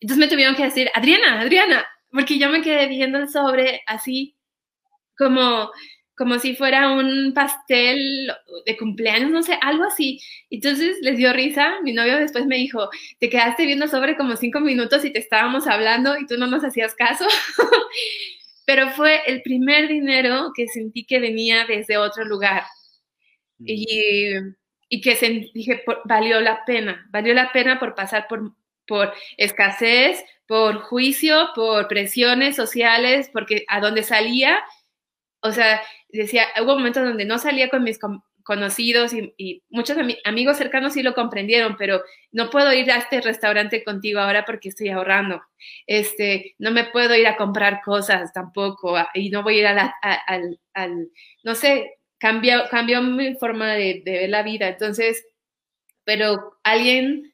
[0.00, 4.36] entonces me tuvieron que decir, Adriana, Adriana, porque yo me quedé viendo el sobre así
[5.16, 5.70] como
[6.16, 8.30] como si fuera un pastel
[8.66, 10.20] de cumpleaños, no sé, algo así.
[10.50, 11.80] Entonces les dio risa.
[11.82, 15.66] Mi novio después me dijo, te quedaste viendo sobre como cinco minutos y te estábamos
[15.66, 17.26] hablando y tú no nos hacías caso.
[18.66, 22.64] Pero fue el primer dinero que sentí que venía desde otro lugar.
[23.58, 23.64] Mm.
[23.66, 24.32] Y,
[24.88, 28.52] y que dije, valió la pena, valió la pena por pasar por,
[28.86, 34.62] por escasez, por juicio, por presiones sociales, porque a donde salía,
[35.42, 37.98] o sea, decía, hubo momentos donde no salía con mis
[38.44, 43.84] conocidos y, muchos amigos cercanos sí lo comprendieron, pero no puedo ir a este restaurante
[43.84, 45.42] contigo ahora porque estoy ahorrando.
[45.86, 49.94] Este, no me puedo ir a comprar cosas tampoco y no voy a ir a
[50.26, 51.08] al, al,
[51.44, 54.68] no sé, cambió, cambió mi forma de, de ver la vida.
[54.68, 55.24] Entonces,
[56.04, 57.32] pero alguien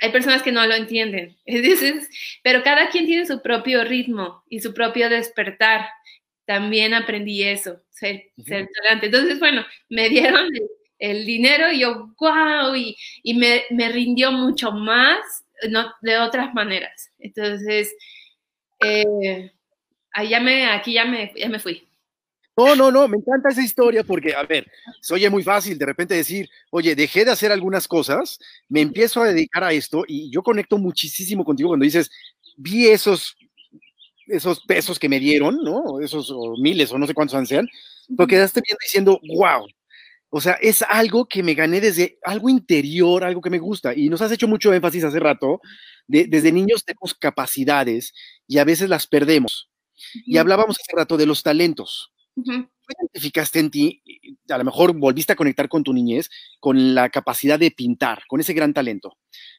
[0.00, 1.36] hay personas que no lo entienden.
[2.42, 5.88] pero cada quien tiene su propio ritmo y su propio despertar
[6.48, 9.06] también aprendí eso, ser, ser tolerante.
[9.06, 10.48] Entonces, bueno, me dieron
[10.98, 15.18] el, dinero y yo, wow, y, y me, me, rindió mucho más
[15.68, 17.10] no, de otras maneras.
[17.18, 17.94] Entonces,
[18.82, 19.52] eh,
[20.26, 21.86] ya me, aquí ya me, ya me fui.
[22.56, 24.66] No, no, no, me encanta esa historia porque, a ver,
[25.02, 28.38] se oye muy fácil de repente decir, oye, dejé de hacer algunas cosas,
[28.70, 32.10] me empiezo a dedicar a esto y yo conecto muchísimo contigo cuando dices,
[32.56, 33.36] vi esos
[34.28, 36.00] esos pesos que me dieron, ¿no?
[36.00, 37.68] Esos miles o no sé cuántos sean,
[38.08, 39.66] lo quedaste viendo diciendo, wow.
[40.30, 43.94] O sea, es algo que me gané desde algo interior, algo que me gusta.
[43.94, 45.60] Y nos has hecho mucho énfasis hace rato,
[46.06, 48.12] de, desde niños tenemos capacidades
[48.46, 49.70] y a veces las perdemos.
[50.26, 52.12] Y hablábamos hace rato de los talentos.
[52.44, 54.02] ¿Qué identificaste en ti?
[54.48, 58.40] A lo mejor volviste a conectar con tu niñez, con la capacidad de pintar, con
[58.40, 59.16] ese gran talento.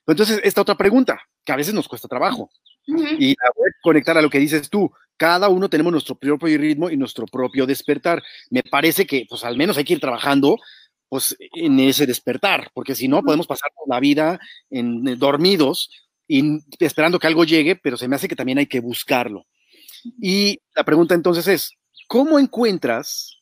[0.08, 2.49] entonces, esta otra pregunta, que a veces nos cuesta trabajo.
[2.88, 4.91] Y la voy a conectar a lo que dices tú.
[5.16, 8.24] Cada uno tenemos nuestro propio ritmo y nuestro propio despertar.
[8.49, 10.58] Me parece que, pues, al menos hay que ir trabajando,
[11.08, 14.39] pues, en ese despertar, porque si no, podemos pasar la vida
[14.70, 15.89] en, eh, dormidos
[16.28, 19.45] y esperando que algo llegue, pero se me hace que también hay que buscarlo.
[20.22, 21.72] Y la pregunta entonces es,
[22.10, 23.38] ¿cómo encuentras,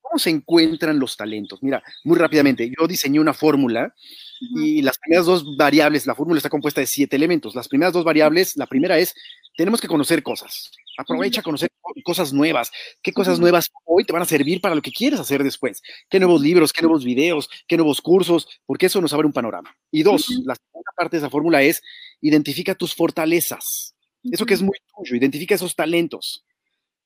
[0.00, 1.62] cómo se encuentran los talentos?
[1.62, 3.94] Mira, muy rápidamente, yo diseñé una fórmula
[4.40, 7.54] y las primeras dos variables, la fórmula está compuesta de siete elementos.
[7.54, 9.14] Las primeras dos variables, la primera es,
[9.56, 10.70] tenemos que conocer cosas.
[10.96, 11.70] Aprovecha a conocer
[12.02, 12.72] cosas nuevas.
[13.02, 15.82] ¿Qué cosas nuevas hoy te van a servir para lo que quieres hacer después?
[16.08, 18.48] ¿Qué nuevos libros, qué nuevos videos, qué nuevos cursos?
[18.64, 19.76] Porque eso nos abre un panorama.
[19.90, 21.82] Y dos, la segunda parte de esa fórmula es,
[22.22, 23.94] identifica tus fortalezas.
[24.24, 26.44] Eso que es muy tuyo, identifica esos talentos.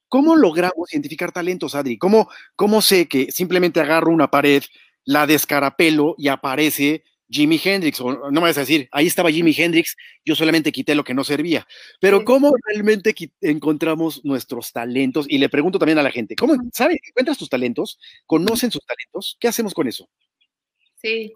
[0.09, 1.99] ¿Cómo logramos identificar talentos, Adri?
[1.99, 4.63] ¿Cómo, ¿Cómo sé que simplemente agarro una pared,
[5.05, 8.01] la descarapelo y aparece Jimi Hendrix?
[8.01, 11.15] O no me vas a decir, ahí estaba Jimi Hendrix, yo solamente quité lo que
[11.15, 11.67] no servía.
[12.01, 15.27] Pero ¿cómo realmente encontramos nuestros talentos?
[15.29, 17.99] Y le pregunto también a la gente, ¿cómo, sabes, encuentras tus talentos?
[18.27, 19.37] ¿Conocen sus talentos?
[19.41, 20.09] ¿Qué hacemos con eso?
[20.97, 21.33] Sí.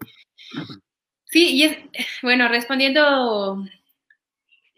[1.25, 1.77] Sí, y es,
[2.21, 3.65] bueno, respondiendo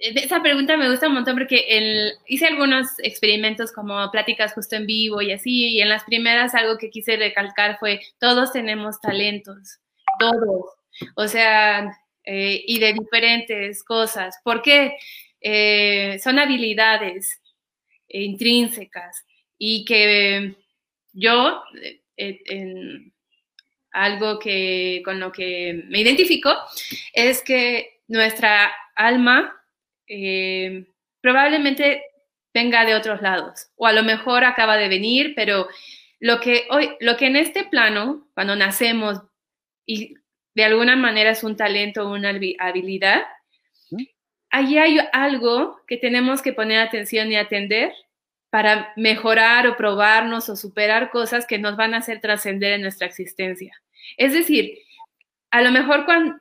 [0.03, 5.21] esa pregunta me gusta un montón porque hice algunos experimentos como pláticas justo en vivo
[5.21, 9.79] y así, y en las primeras algo que quise recalcar fue, todos tenemos talentos,
[10.19, 10.65] todos,
[11.15, 14.35] o sea, eh, y de diferentes cosas.
[14.43, 14.97] ¿Por qué?
[15.39, 17.41] Eh, son habilidades
[18.09, 19.25] intrínsecas
[19.57, 20.55] y que
[21.13, 21.63] yo,
[22.17, 23.11] eh,
[23.91, 26.53] algo que con lo que me identifico,
[27.13, 29.53] es que nuestra alma
[30.07, 30.85] eh,
[31.21, 32.03] probablemente
[32.53, 35.67] venga de otros lados o a lo mejor acaba de venir, pero
[36.19, 39.21] lo que hoy, lo que en este plano, cuando nacemos
[39.85, 40.15] y
[40.55, 42.29] de alguna manera es un talento o una
[42.59, 43.23] habilidad,
[44.51, 47.91] ahí hay algo que tenemos que poner atención y atender
[48.51, 53.07] para mejorar o probarnos o superar cosas que nos van a hacer trascender en nuestra
[53.07, 53.81] existencia.
[54.15, 54.77] Es decir,
[55.49, 56.35] a lo mejor cuando,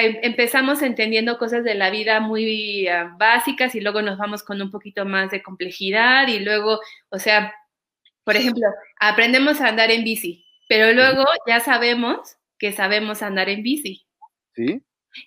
[0.00, 4.70] empezamos entendiendo cosas de la vida muy ah, básicas y luego nos vamos con un
[4.70, 6.80] poquito más de complejidad y luego,
[7.10, 7.54] o sea,
[8.24, 8.66] por ejemplo,
[8.98, 14.06] aprendemos a andar en bici, pero luego ya sabemos que sabemos andar en bici.
[14.54, 14.82] ¿Sí?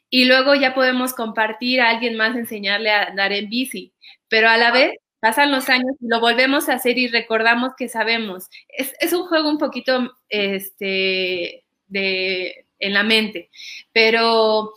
[0.09, 3.93] Y luego ya podemos compartir a alguien más, enseñarle a andar en bici,
[4.29, 7.87] pero a la vez pasan los años y lo volvemos a hacer y recordamos que
[7.87, 8.49] sabemos.
[8.69, 13.49] Es, es un juego un poquito este, de en la mente.
[13.91, 14.73] Pero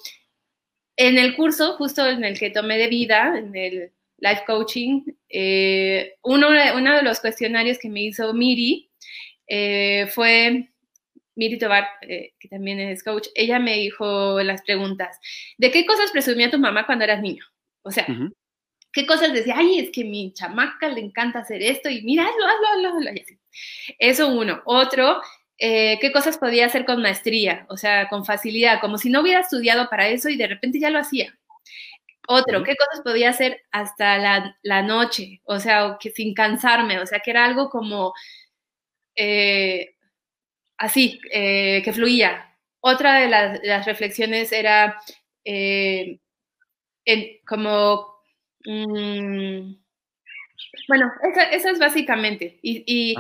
[0.97, 6.15] en el curso, justo en el que tomé de vida, en el life coaching, eh,
[6.23, 8.91] uno, uno, de los cuestionarios que me hizo Miri
[9.47, 10.71] eh, fue,
[11.37, 15.19] Miri Tobar, eh, que también es coach, ella me dijo las preguntas,
[15.57, 17.45] ¿de qué cosas presumía tu mamá cuando eras niño?
[17.83, 18.07] O sea,
[18.93, 19.55] ¿qué cosas decía?
[19.57, 23.39] Ay, es que mi chamaca le encanta hacer esto y mira, hazlo, hazlo, hazlo, hazlo.
[23.99, 24.63] Eso uno.
[24.67, 25.23] Otro,
[25.59, 29.41] eh, qué cosas podía hacer con maestría, o sea, con facilidad, como si no hubiera
[29.41, 31.37] estudiado para eso y de repente ya lo hacía.
[32.29, 34.19] Otro, qué cosas podía hacer hasta
[34.63, 38.13] la, noche, o sea, que sin cansarme, o sea, que era algo como
[39.17, 39.97] eh,
[40.79, 42.57] así, eh, que fluía.
[42.81, 45.01] Otra de las, reflexiones era
[47.47, 48.19] como...
[48.65, 49.75] Mm,
[50.89, 51.11] bueno,
[51.53, 52.59] esa, es básicamente.
[52.63, 53.15] Y,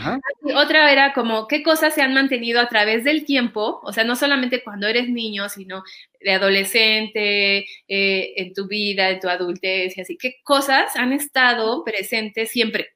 [0.54, 4.16] otra era como qué cosas se han mantenido a través del tiempo, o sea, no
[4.16, 5.82] solamente cuando eres niño, sino
[6.20, 10.16] de adolescente, eh, en tu vida, en tu adultez y así.
[10.16, 12.88] ¿Qué cosas han estado presentes siempre?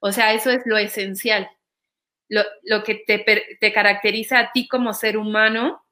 [0.00, 1.48] O sea, eso es lo esencial.
[2.28, 3.24] Lo, lo que te,
[3.60, 5.82] te caracteriza a ti como ser humano,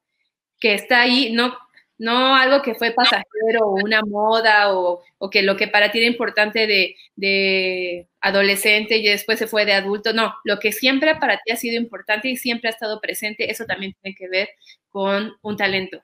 [0.59, 1.57] que está ahí, no
[1.97, 6.07] no algo que fue pasajero o una moda o, que lo que para ti era
[6.07, 6.67] importante
[7.15, 11.57] de, adolescente y después se fue de adulto, no, lo que siempre para ti ha
[11.57, 14.49] sido importante y siempre ha estado presente, eso también tiene que ver
[14.89, 16.01] con un talento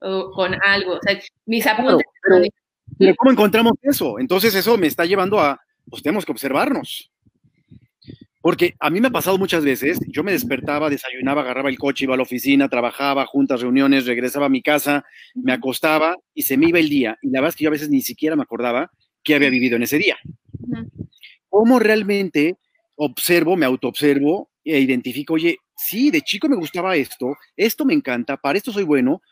[0.00, 0.94] o con algo.
[0.94, 2.06] O sea, mis apuntes...
[3.16, 4.18] ¿Cómo encontramos eso?
[4.18, 7.11] Entonces eso me está llevando a, pues tenemos que observarnos.
[8.42, 12.04] Porque a mí me ha pasado muchas veces, yo me despertaba, desayunaba, agarraba el coche,
[12.04, 16.56] iba a la oficina, trabajaba, juntas, reuniones, regresaba a mi casa, me acostaba y se
[16.56, 17.16] me iba el día.
[17.22, 18.90] Y la verdad es que yo a veces ni siquiera me acordaba
[19.22, 20.18] qué había vivido en ese día.
[21.48, 22.58] ¿Cómo realmente
[22.96, 28.36] observo, me autoobservo e identifico, oye, sí, de chico me gustaba esto, esto me encanta,
[28.36, 29.22] para esto soy bueno.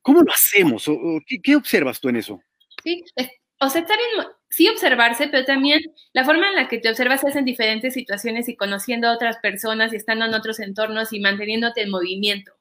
[0.00, 0.90] ¿Cómo lo hacemos?
[1.26, 2.40] ¿Qué, qué observas tú en eso?
[2.82, 3.04] Sí,
[3.60, 5.80] o sea, está bien, sí observarse, pero también
[6.12, 9.38] la forma en la que te observas es en diferentes situaciones y conociendo a otras
[9.38, 12.52] personas y estando en otros entornos y manteniéndote en movimiento.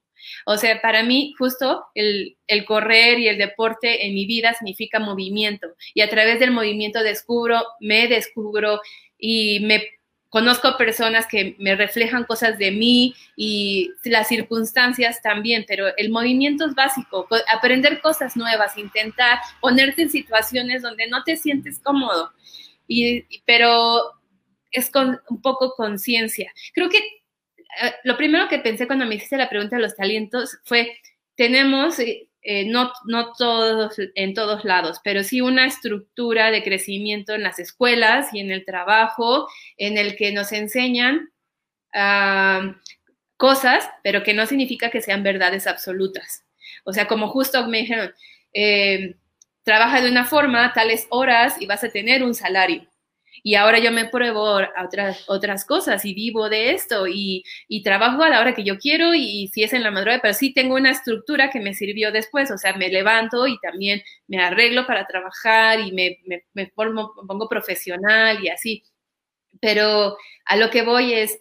[0.45, 4.99] O sea, para mí justo el, el, correr y el deporte en mi vida significa
[4.99, 8.79] movimiento y a través del movimiento descubro, me descubro
[9.17, 9.83] y me
[10.31, 16.65] conozco personas que me reflejan cosas de mí y las circunstancias también, pero el movimiento
[16.65, 22.31] es básico, aprender cosas nuevas, intentar ponerte en situaciones donde no te sientes cómodo,
[22.87, 24.13] y, pero
[24.71, 26.53] es con un poco conciencia.
[26.73, 30.57] Creo que eh, lo primero que pensé cuando me hiciste la pregunta de los talentos
[30.63, 30.97] fue,
[31.35, 37.33] tenemos eh, eh, no, no todos en todos lados, pero sí una estructura de crecimiento
[37.33, 41.29] en las escuelas y en el trabajo, en el que nos enseñan
[43.37, 46.45] cosas, pero que no significa que sean verdades absolutas.
[46.83, 48.13] O sea, como justo me dijeron,
[48.53, 49.15] eh,
[49.63, 52.87] trabaja de una forma, tales horas y vas a tener un salario.
[53.43, 58.23] Y ahora yo me pruebo otras, otras cosas y vivo de esto y, y, trabajo
[58.23, 60.75] a la hora que yo quiero y, si es en la madrugada, pero sí tengo
[60.75, 65.07] una estructura que me sirvió después, o sea, me levanto y también me arreglo para
[65.07, 66.19] trabajar y me,
[66.53, 68.83] me pongo profesional y así.
[69.59, 71.37] Pero a lo que voy es,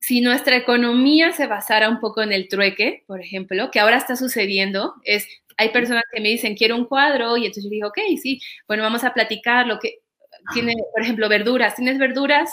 [0.00, 4.16] si nuestra economía se basara un poco en el trueque, por ejemplo, que ahora está
[4.16, 5.26] sucediendo, es,
[5.56, 8.82] hay personas que me dicen, quiero un cuadro, y entonces yo digo, ok, sí, bueno,
[8.82, 10.03] vamos a platicar lo que
[10.52, 11.76] tiene, por ejemplo, verduras.
[11.76, 12.50] ¿Tienes verduras?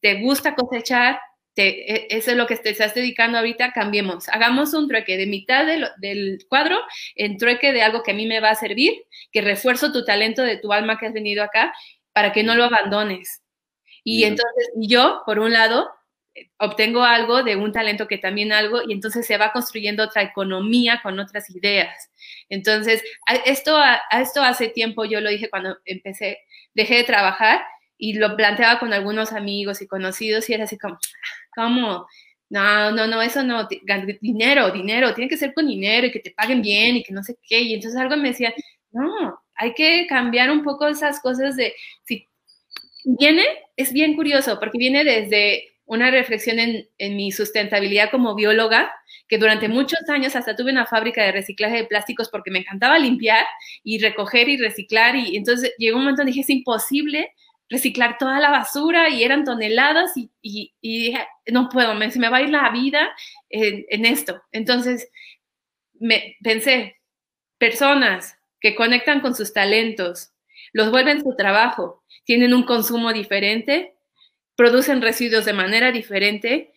[0.00, 1.20] ¿Te gusta cosechar?
[1.54, 4.28] Te, e, eso es lo que te estás dedicando ahorita, cambiemos.
[4.28, 6.78] Hagamos un trueque de mitad del cuadro
[7.16, 8.92] en trueque de algo que a mí me va a servir,
[9.32, 11.72] que refuerzo tu talento de tu alma que has venido acá,
[12.12, 13.42] para que no lo abandones.
[14.04, 15.90] Y entonces yo, por un lado,
[16.58, 21.00] obtengo algo de un talento que también algo y entonces se va construyendo otra economía
[21.02, 22.10] con otras ideas.
[22.48, 23.02] Entonces,
[23.44, 26.38] esto, a, esto hace tiempo yo lo dije cuando empecé,
[26.74, 27.62] dejé de trabajar
[27.98, 30.98] y lo planteaba con algunos amigos y conocidos y era así como,
[31.54, 32.06] ¿cómo?
[32.48, 33.68] No, no, no, eso no,
[34.20, 37.22] dinero, dinero, tiene que ser con dinero y que te paguen bien y que no
[37.22, 37.60] sé qué.
[37.60, 38.52] Y entonces algo me decía,
[38.90, 42.26] no, hay que cambiar un poco esas cosas de, si
[43.04, 43.44] viene,
[43.76, 48.92] es bien curioso, porque viene desde una reflexión en, mi sustentabilidad como bióloga,
[49.30, 52.98] que durante muchos años hasta tuve una fábrica de reciclaje de plásticos porque me encantaba
[52.98, 53.46] limpiar
[53.84, 55.14] y recoger y reciclar.
[55.14, 57.32] Y entonces llegó un momento en dije, es imposible
[57.68, 62.38] reciclar toda la basura y eran toneladas y, dije, no puedo, me, se me va
[62.38, 63.08] a ir la vida
[63.48, 64.42] en, en esto.
[64.50, 65.08] Entonces
[66.00, 66.96] me pensé,
[67.56, 70.32] personas que conectan con sus talentos,
[70.72, 73.94] los vuelven su trabajo, tienen un consumo diferente,
[74.56, 76.69] producen residuos de manera diferente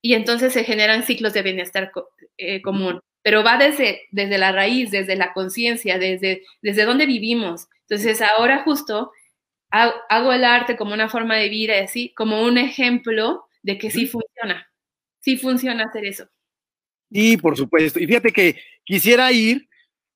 [0.00, 1.90] y entonces se generan ciclos de bienestar
[2.36, 3.00] eh, común.
[3.22, 7.68] Pero va desde, desde la raíz, desde la conciencia, desde, desde donde vivimos.
[7.88, 9.10] Entonces ahora justo
[9.70, 14.06] hago el arte como una forma de vida, así, como un ejemplo de que sí
[14.06, 14.66] funciona.
[15.20, 16.28] Sí funciona hacer eso.
[17.10, 17.98] Y por supuesto.
[17.98, 19.68] Y fíjate que quisiera ir,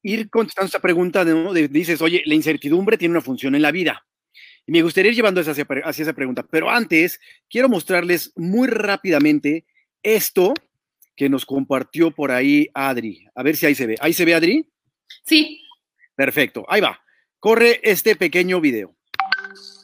[0.03, 4.07] ir contestando esta pregunta, de, dices, oye, la incertidumbre tiene una función en la vida.
[4.65, 6.47] Y me gustaría ir llevando hacia, hacia esa pregunta.
[6.49, 7.21] Pero antes,
[7.51, 9.67] quiero mostrarles muy rápidamente
[10.03, 10.55] esto
[11.17, 13.27] que nos compartió por ahí Adri.
[13.35, 13.97] A ver si ahí se ve.
[14.01, 14.69] ¿Ahí se ve, Adri?
[15.25, 15.63] Sí.
[16.15, 16.65] Perfecto.
[16.69, 17.01] Ahí va.
[17.39, 18.95] Corre este pequeño video.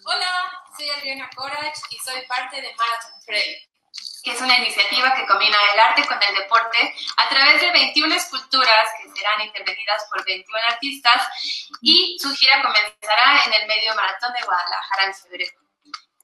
[0.04, 3.68] Hola, soy Adriana Corach y soy parte de Marathon Trail
[4.28, 8.14] que es una iniciativa que combina el arte con el deporte a través de 21
[8.14, 11.28] esculturas que serán intervenidas por 21 artistas
[11.80, 15.67] y su gira comenzará en el medio maratón de Guadalajara en febrero.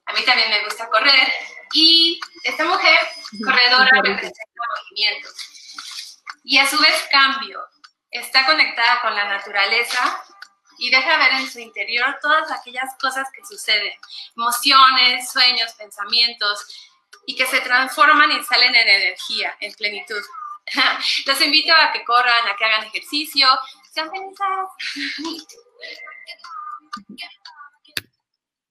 [0.07, 1.33] A mí también me gusta correr
[1.73, 2.97] y esta mujer
[3.43, 4.43] corredora representa
[4.81, 5.29] movimiento
[6.43, 7.65] y a su vez cambio.
[8.11, 10.23] Está conectada con la naturaleza
[10.77, 13.91] y deja ver en su interior todas aquellas cosas que suceden,
[14.35, 16.65] emociones, sueños, pensamientos,
[17.25, 20.21] y que se transforman y salen en energía, en plenitud.
[21.25, 23.47] Los invito a que corran, a que hagan ejercicio,
[23.91, 24.37] sean felices.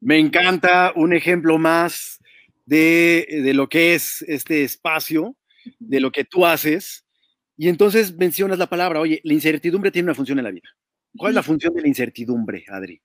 [0.04, 2.20] Me encanta un ejemplo más
[2.66, 5.34] de, de, lo que es este espacio,
[5.78, 7.06] de lo que tú haces.
[7.56, 10.68] Y entonces mencionas la palabra, oye, la incertidumbre tiene una función en la vida.
[11.16, 13.00] ¿Cuál es la función de la incertidumbre, Adri?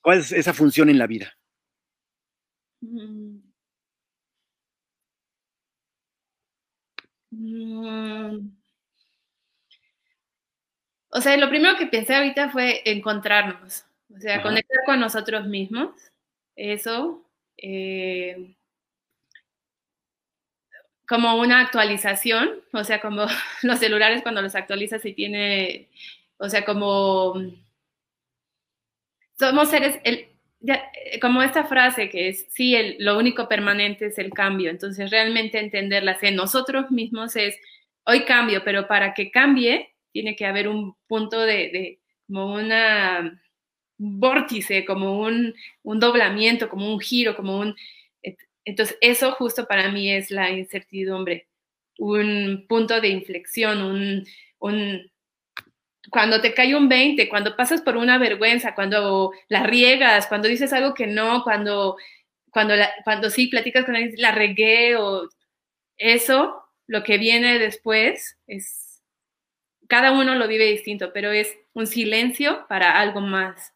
[0.00, 1.36] ¿Cuál es esa función en la vida?
[2.80, 3.38] Mm.
[11.08, 13.85] O sea, lo primero que pensé ahorita fue encontrarnos,
[14.16, 15.90] o sea, conectar con nosotros mismos,
[16.56, 18.56] eso, eh,
[21.06, 23.26] como una actualización, o sea, como
[23.62, 25.90] los celulares cuando los actualizas y tiene,
[26.38, 27.34] o sea, como
[29.38, 30.28] somos seres, el,
[30.66, 35.10] eh, como esta frase que es, sí, el, lo único permanente es el cambio, entonces
[35.10, 37.56] realmente entenderlas en nosotros mismos es,
[38.04, 43.40] hoy cambio, pero para que cambie tiene que haber un punto de, de como una
[43.98, 47.76] vórtice, como un, un, doblamiento, como un giro, como un...
[48.64, 51.46] Entonces eso justo para mí es la incertidumbre,
[51.98, 54.26] un punto de inflexión, un,
[54.58, 55.10] un
[56.10, 60.72] cuando te cae un 20, cuando pasas por una vergüenza, cuando la riegas, cuando dices
[60.72, 61.96] algo que no, cuando,
[62.50, 62.74] cuando,
[63.04, 65.28] cuando sí platicas con alguien, la regué o
[65.96, 68.85] eso, lo que viene después es,
[69.88, 73.72] cada uno lo vive distinto, pero es un silencio para algo más.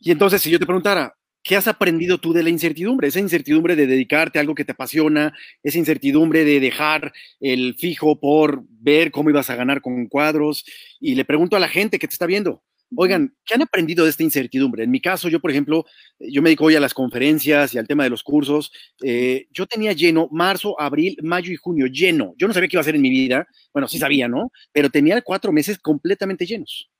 [0.00, 1.14] Y entonces, si yo te preguntara,
[1.48, 3.08] ¿Qué has aprendido tú de la incertidumbre?
[3.08, 5.32] Esa incertidumbre de dedicarte a algo que te apasiona,
[5.62, 10.66] esa incertidumbre de dejar el fijo por ver cómo ibas a ganar con cuadros.
[11.00, 12.62] Y le pregunto a la gente que te está viendo,
[12.96, 14.84] Oigan, ¿qué han aprendido de esta incertidumbre?
[14.84, 15.84] En mi caso, yo, por ejemplo,
[16.18, 18.72] yo me dedico hoy a las conferencias y al tema de los cursos.
[19.02, 22.34] Eh, yo tenía lleno marzo, abril, mayo y junio, lleno.
[22.38, 23.46] Yo no sabía qué iba a hacer en mi vida.
[23.74, 24.50] Bueno, sí sabía, ¿no?
[24.72, 26.90] Pero tenía cuatro meses completamente llenos.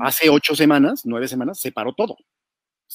[0.00, 2.16] Hace ocho semanas, nueve semanas, se paró todo.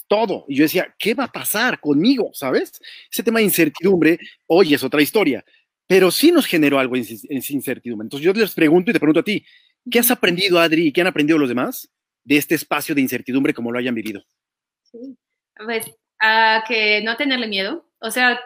[0.07, 0.45] Todo.
[0.47, 2.31] Y yo decía, ¿qué va a pasar conmigo?
[2.33, 2.81] ¿Sabes?
[3.11, 4.17] Ese tema de incertidumbre,
[4.47, 5.45] hoy es otra historia,
[5.85, 7.05] pero sí nos generó algo en
[7.49, 8.05] incertidumbre.
[8.05, 9.45] Entonces yo les pregunto y te pregunto a ti,
[9.91, 11.89] ¿qué has aprendido, Adri, y qué han aprendido los demás?
[12.23, 14.23] De este espacio de incertidumbre como lo hayan vivido?
[14.83, 15.17] Sí,
[15.57, 18.39] pues a que no tenerle miedo, o sea,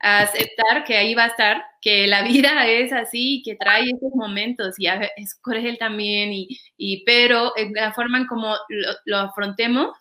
[0.00, 4.74] aceptar que ahí va a estar, que la vida es así, que trae esos momentos
[4.78, 9.96] y es él también, y, y, pero la forma en como lo, lo afrontemos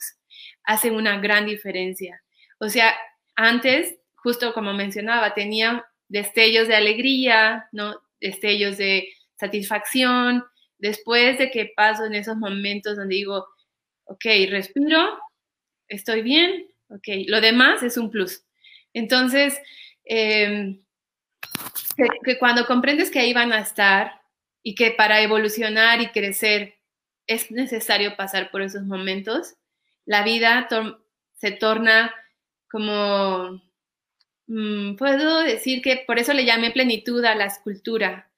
[0.63, 2.22] hace una gran diferencia.
[2.59, 2.95] O sea,
[3.36, 7.99] antes, justo como mencionaba, tenía destellos de alegría, ¿no?
[8.20, 10.43] Destellos de satisfacción,
[10.80, 13.47] después de que paso en esos momentos donde digo,
[14.05, 15.19] ok, respiro,
[15.88, 18.43] estoy bien, ok, lo demás es un plus.
[18.93, 19.59] Entonces,
[20.05, 20.82] em,
[22.23, 24.21] que, cuando comprendes que ahí van a estar
[24.63, 26.75] y que para evolucionar y crecer
[27.27, 29.55] es necesario pasar por esos momentos,
[30.05, 30.67] la vida
[31.36, 32.13] se torna
[32.71, 33.61] como,
[34.47, 38.28] mm, puedo decir que por eso le llamé plenitud a la escultura,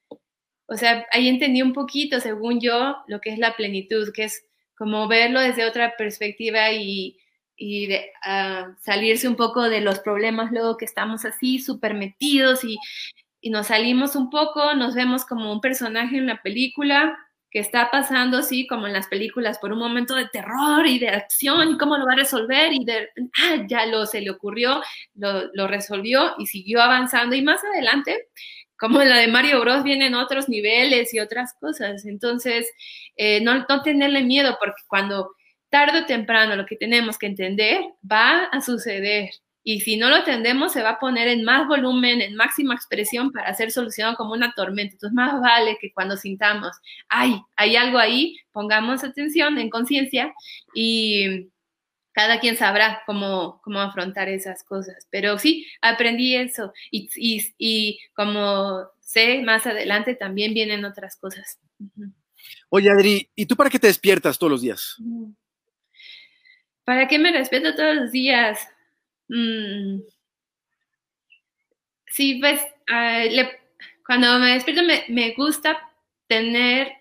[0.68, 4.46] o sea, ahí entendí un poquito, según yo, lo que es la plenitud, que es
[4.78, 7.18] como verlo desde otra perspectiva y,
[7.60, 12.78] de, ah, salirse un poco de los problemas luego que estamos así súper metidos y,
[13.42, 17.18] y nos salimos un poco, nos vemos como un personaje en la película
[17.52, 21.10] que está pasando así como en las películas por un momento de terror y de
[21.10, 24.82] acción y cómo lo va a resolver y ah, ya lo se le ocurrió,
[25.14, 28.30] lo resolvió y siguió avanzando y más adelante
[28.82, 32.04] como la de Mario Bros vienen otros niveles y otras cosas.
[32.08, 32.68] Entonces,
[33.16, 35.36] eh, no, no tenerle miedo porque cuando
[35.70, 39.30] tarde o temprano lo que tenemos que entender va a suceder.
[39.64, 43.32] Y si no lo entendemos, se va a poner en más volumen, en máxima expresión
[43.32, 44.94] para ser solucionado como una tormenta.
[44.96, 46.72] Entonces, más vale que cuando sintamos,
[47.08, 50.34] ay, hay algo ahí, pongamos atención en conciencia
[50.74, 51.52] y,
[52.14, 55.08] cada quien sabrá cómo, cómo afrontar esas cosas.
[55.10, 57.10] Pero sí, aprendí eso y,
[57.58, 61.60] y, como sé, más adelante también vienen otras cosas.
[62.70, 64.98] Oye, Adri, ¿y tú para qué te despiertas todos los días?
[66.84, 68.68] ¿Para qué me despierto todos los días?
[69.28, 70.00] Mm.
[72.08, 72.62] Sí, pues
[74.06, 75.90] cuando me despierto me, me gusta
[76.28, 76.92] tener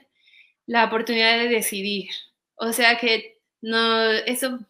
[0.67, 2.09] la oportunidad de decidir.
[2.55, 4.61] O sea que no, eso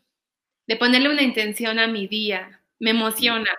[0.71, 3.51] de ponerle una intención a mi día, me emociona.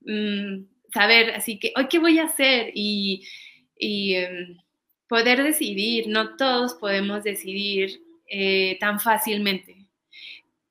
[0.00, 3.24] Mm, saber, así que, hoy qué voy a hacer y,
[3.78, 4.56] em,
[5.08, 9.86] poder decidir, no todos podemos decidir eh, tan fácilmente.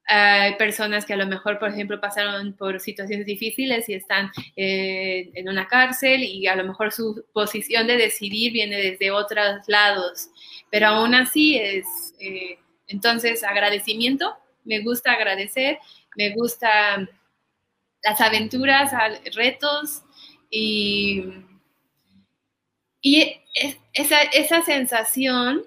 [0.09, 5.31] Hay personas que a lo mejor, por ejemplo, pasaron por situaciones difíciles y están eh,
[5.35, 10.29] en una cárcel y a lo mejor su posición de decidir viene desde otros lados,
[10.69, 14.35] pero aún así es, eh, entonces, agradecimiento
[14.67, 15.79] me gusta agradecer,
[16.15, 17.07] me gusta
[18.03, 18.91] las aventuras,
[19.35, 20.03] retos
[20.49, 21.23] y,
[23.01, 23.41] y
[23.93, 25.63] esa, esa sensación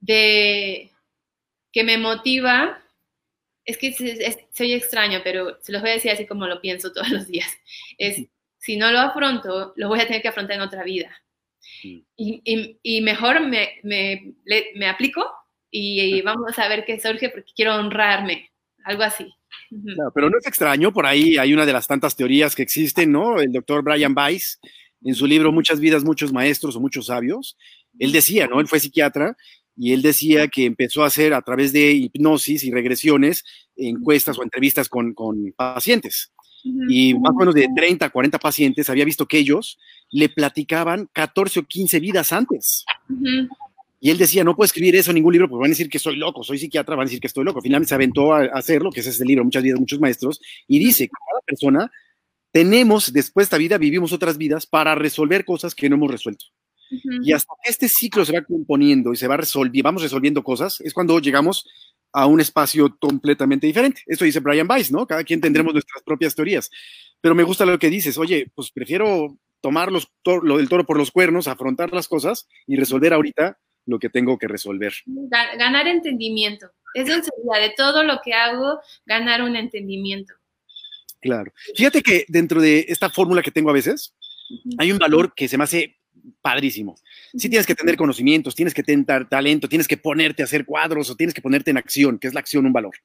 [0.00, 0.90] de
[1.72, 2.82] que me motiva,
[3.64, 3.92] es que
[4.52, 7.50] soy extraño, pero se los voy a decir así como lo pienso todos los días.
[7.98, 8.26] Es,
[8.58, 11.10] si no lo afronto, lo voy a tener que afrontar en otra vida.
[11.82, 12.42] Y,
[12.82, 14.34] y, mejor me, me,
[14.74, 15.24] me aplico
[15.70, 18.50] y, vamos a ver qué surge porque quiero honrarme,
[18.84, 19.26] algo así.
[20.14, 23.40] pero no es extraño, por ahí hay una de las tantas teorías que existen, ¿no?
[23.40, 24.58] El doctor Brian Weiss,
[25.04, 27.56] en su libro Muchas vidas, muchos maestros o muchos sabios,
[27.98, 28.60] él decía, ¿no?
[28.60, 29.36] Él fue psiquiatra
[29.76, 33.44] y él decía que empezó a hacer a través de hipnosis y regresiones
[33.76, 36.32] encuestas o entrevistas con, con pacientes.
[36.88, 39.78] Y más o menos de 30, 40 pacientes había visto que ellos
[40.10, 42.84] le platicaban 14 o 15 vidas antes.
[44.00, 45.98] Y él decía, no puedo escribir eso en ningún libro porque van a decir que
[45.98, 47.60] soy loco, soy psiquiatra, van a decir que estoy loco.
[47.60, 51.06] Finalmente se aventó a hacerlo, que es ese libro, Muchas vidas, muchos maestros, y dice
[51.06, 51.90] que cada persona
[52.52, 56.46] tenemos, después de esta vida, vivimos otras vidas para resolver cosas que no hemos resuelto.
[57.22, 60.80] Y hasta que este ciclo se va componiendo y se va resolviendo, vamos resolviendo cosas,
[60.80, 61.66] es cuando llegamos
[62.12, 64.02] a un espacio completamente diferente.
[64.06, 65.06] Esto dice Brian Weiss, ¿no?
[65.06, 66.70] Cada quien tendremos nuestras propias teorías.
[67.20, 70.96] Pero me gusta lo que dices, oye, pues prefiero tomar los lo del toro por
[70.96, 74.92] los cuernos, afrontar las cosas y resolver ahorita lo que tengo que resolver.
[75.06, 76.70] Ganar entendimiento.
[76.94, 80.34] Eso sería de todo lo que hago, ganar un entendimiento.
[81.20, 81.52] Claro.
[81.74, 84.14] Fíjate que dentro de esta fórmula que tengo a veces,
[84.78, 85.96] hay un valor que se me hace
[86.42, 86.96] padrísimo.
[87.34, 91.10] Sí tienes que tener conocimientos, tienes que tener talento, tienes que ponerte a hacer cuadros
[91.10, 92.96] o tienes que ponerte en acción, que es la acción un valor.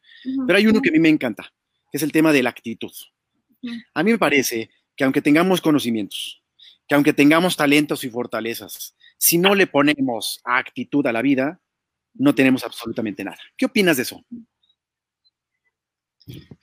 [0.45, 1.53] Pero hay uno que a mí me encanta,
[1.91, 2.91] que es el tema de la actitud.
[3.93, 6.43] A mí me parece que aunque tengamos conocimientos,
[6.88, 11.61] que aunque tengamos talentos y fortalezas, si no le ponemos actitud a la vida,
[12.13, 13.38] no tenemos absolutamente nada.
[13.55, 14.21] ¿Qué opinas de eso?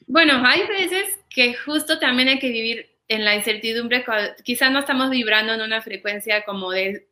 [0.06, 4.04] Bueno, hay veces que justo también hay que vivir en la incertidumbre,
[4.44, 7.08] quizás no estamos vibrando en una frecuencia como de,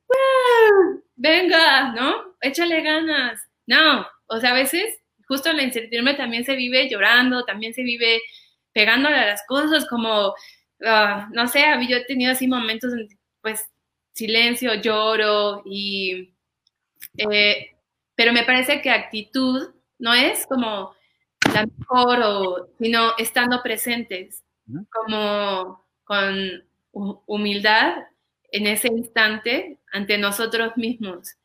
[1.17, 2.37] venga, ¿no?
[2.43, 3.41] Échale ganas.
[3.67, 7.85] No, o sea, a veces justo en la incertidumbre también se vive llorando, también se
[7.85, 8.21] vive
[8.75, 10.35] pegándole a las cosas, como,
[10.85, 13.09] ah, no sé, yo he tenido así momentos, en,
[13.41, 13.65] pues,
[14.19, 16.35] silencio, lloro, y,
[17.17, 17.77] eh,
[18.17, 20.93] pero me parece que actitud no es como
[21.55, 24.43] la mejor, o, sino estando presentes,
[24.91, 27.95] como con humildad
[28.51, 31.37] en ese instante ante nosotros mismos.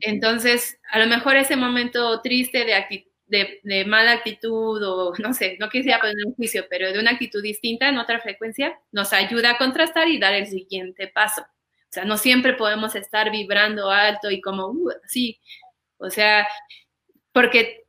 [0.00, 5.68] Entonces, a lo mejor ese momento triste de, de, mala actitud o no sé, no
[5.68, 9.58] quisiera poner un juicio, pero de una actitud distinta en otra frecuencia, nos ayuda a
[9.58, 11.44] contrastar y dar el siguiente paso.
[11.90, 15.40] O sea, no siempre podemos estar vibrando alto y como, uh, así.
[15.98, 16.46] O sea,
[17.32, 17.84] porque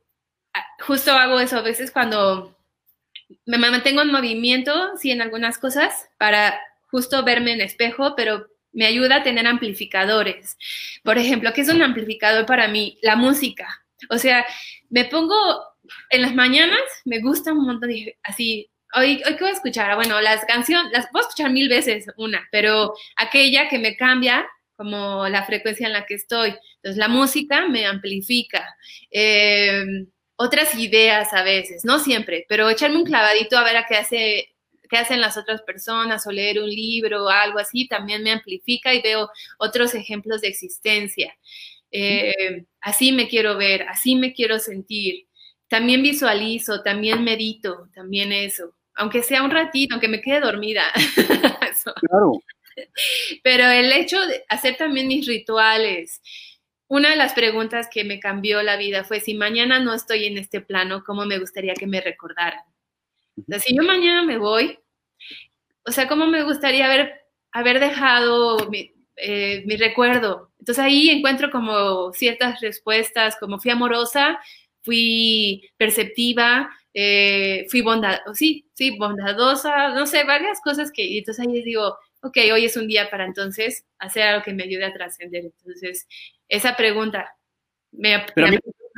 [0.54, 2.56] ah, justo hago eso a veces cuando
[3.46, 8.86] me mantengo en movimiento, sí, en algunas cosas, para justo verme en espejo, pero me
[8.86, 10.56] ayuda a tener amplificadores.
[11.04, 12.98] Por ejemplo, ¿qué es un amplificador para mí?
[13.02, 13.84] La música.
[14.10, 14.44] O sea,
[14.90, 15.36] me pongo
[16.10, 17.90] en las mañanas, me gusta un montón
[18.24, 21.68] así, hoy, hoy qué voy a escuchar, ah, bueno, las canciones, las puedo escuchar mil
[21.68, 26.54] veces una, pero aquella que me cambia como la frecuencia en la que estoy.
[26.76, 28.74] Entonces, la música me amplifica.
[29.10, 29.84] Eh,
[30.36, 34.48] otras ideas a veces, no siempre, pero echarme un clavadito a ver a qué hace
[34.92, 39.00] qué hacen las otras personas o leer un libro algo así, también me amplifica y
[39.00, 41.34] veo otros ejemplos de existencia.
[41.90, 45.28] Eh, así me quiero ver, así me quiero sentir.
[45.68, 48.74] También visualizo, también medito, también eso.
[48.94, 50.84] Aunque sea un ratito, aunque me quede dormida.
[52.00, 52.40] Claro.
[53.42, 56.20] Pero el hecho de hacer también mis rituales,
[56.86, 60.36] una de las preguntas que me cambió la vida fue si mañana no estoy en
[60.36, 62.60] este plano, ¿cómo me gustaría que me recordaran?
[63.58, 64.78] si yo mañana me voy,
[65.86, 68.58] o sea, ¿cómo me gustaría haber, haber dejado
[69.16, 70.52] eh, mi, recuerdo?
[70.58, 74.38] Entonces ahí encuentro como ciertas respuestas, como fui amorosa,
[74.82, 81.62] fui perceptiva, eh, fui bondadosa, sí, sí, bondadosa, no sé, varias cosas que, entonces ahí
[81.62, 85.44] digo, ok, hoy es un día para entonces hacer algo que me ayude a trascender.
[85.44, 86.06] Entonces,
[86.48, 87.34] esa pregunta
[87.92, 88.24] me,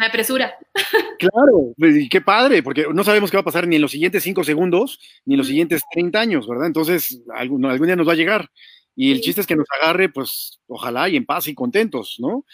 [0.07, 0.55] apresura.
[1.19, 3.93] Claro, pues, y qué padre, porque no sabemos qué va a pasar ni en los
[3.93, 6.67] siguientes cinco segundos, ni en los siguientes 30 años, ¿verdad?
[6.67, 8.51] Entonces, algún, día nos va a llegar.
[8.97, 12.45] Y el chiste es que nos agarre, pues, ojalá y en paz y contentos, ¿no?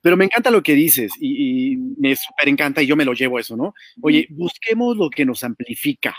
[0.00, 3.38] Pero me encanta lo que dices y, me súper encanta y yo me lo llevo
[3.38, 3.74] eso, ¿no?
[4.00, 6.16] Oye, busquemos lo que nos amplifica.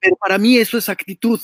[0.00, 1.40] Pero para mí eso es actitud.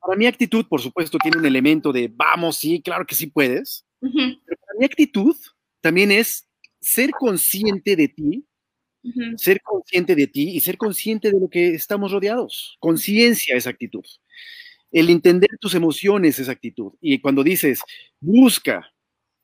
[0.00, 3.84] Para mi actitud, por supuesto, tiene un elemento de vamos, sí, claro que sí puedes.
[4.00, 5.36] Pero para mi actitud
[5.80, 6.46] también es
[6.80, 8.46] ser consciente de ti,
[9.36, 12.76] ser consciente de ti y ser consciente de lo que estamos rodeados.
[12.78, 14.04] Conciencia es actitud.
[14.94, 16.92] El entender tus emociones es actitud.
[17.00, 17.80] Y cuando dices,
[18.20, 18.92] busca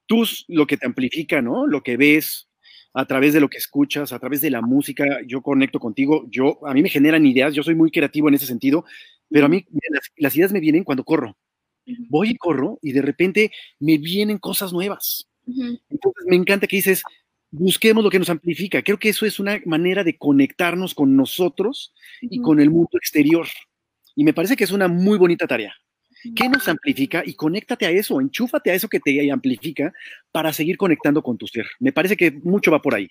[0.06, 1.66] tus, lo que te amplifica, ¿no?
[1.66, 2.48] Lo que ves,
[2.94, 6.64] a través de lo que escuchas, a través de la música, yo conecto contigo, yo,
[6.64, 8.84] a mí me generan ideas, yo soy muy creativo en ese sentido,
[9.28, 9.66] pero a mí
[10.16, 11.36] las, ideas me vienen cuando corro.
[12.08, 15.28] Voy y corro y de repente me vienen cosas nuevas.
[15.46, 17.02] Entonces me encanta que dices,
[17.50, 18.82] busquemos lo que nos amplifica.
[18.82, 23.48] Creo que eso es una manera de conectarnos con nosotros y con el mundo exterior.
[24.14, 25.74] Y me parece que es una muy bonita tarea.
[26.36, 27.22] ¿Qué nos amplifica?
[27.24, 29.92] Y conéctate a eso, enchúfate a eso que te amplifica
[30.30, 31.66] para seguir conectando con tu ser.
[31.78, 33.08] Me parece que mucho va por ahí.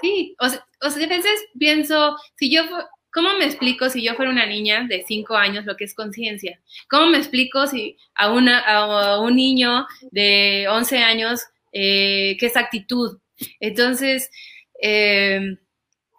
[0.00, 2.62] Sí, o sea, a veces pienso, si yo,
[3.12, 6.60] ¿cómo me explico si yo fuera una niña de 5 años lo que es conciencia?
[6.88, 11.40] ¿Cómo me explico si a, una, a un niño de 11 años
[11.72, 13.18] eh, qué es actitud?
[13.60, 14.30] Entonces,
[14.80, 15.56] eh,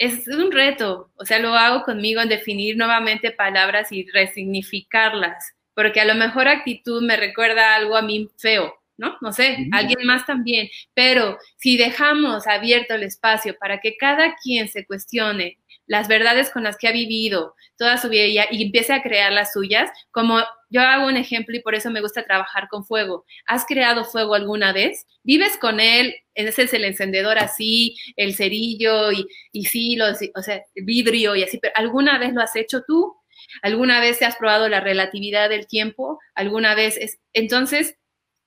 [0.04, 6.02] es un reto, o sea, lo hago conmigo en definir nuevamente palabras y resignificarlas porque
[6.02, 9.18] a lo mejor actitud me recuerda algo a mí feo, ¿no?
[9.22, 14.68] No sé, alguien más también, pero si dejamos abierto el espacio para que cada quien
[14.68, 19.02] se cuestione las verdades con las que ha vivido toda su vida y empiece a
[19.02, 22.86] crear las suyas, como yo hago un ejemplo y por eso me gusta trabajar con
[22.86, 23.26] fuego.
[23.46, 25.06] ¿Has creado fuego alguna vez?
[25.24, 26.16] ¿Vives con él?
[26.36, 31.36] Ese es el encendedor así, el cerillo y, y sí, los, o sea, el vidrio
[31.36, 33.16] y así, pero ¿alguna vez lo has hecho tú?
[33.62, 36.20] ¿Alguna vez te has probado la relatividad del tiempo?
[36.34, 37.20] ¿Alguna vez es...
[37.34, 37.98] Entonces,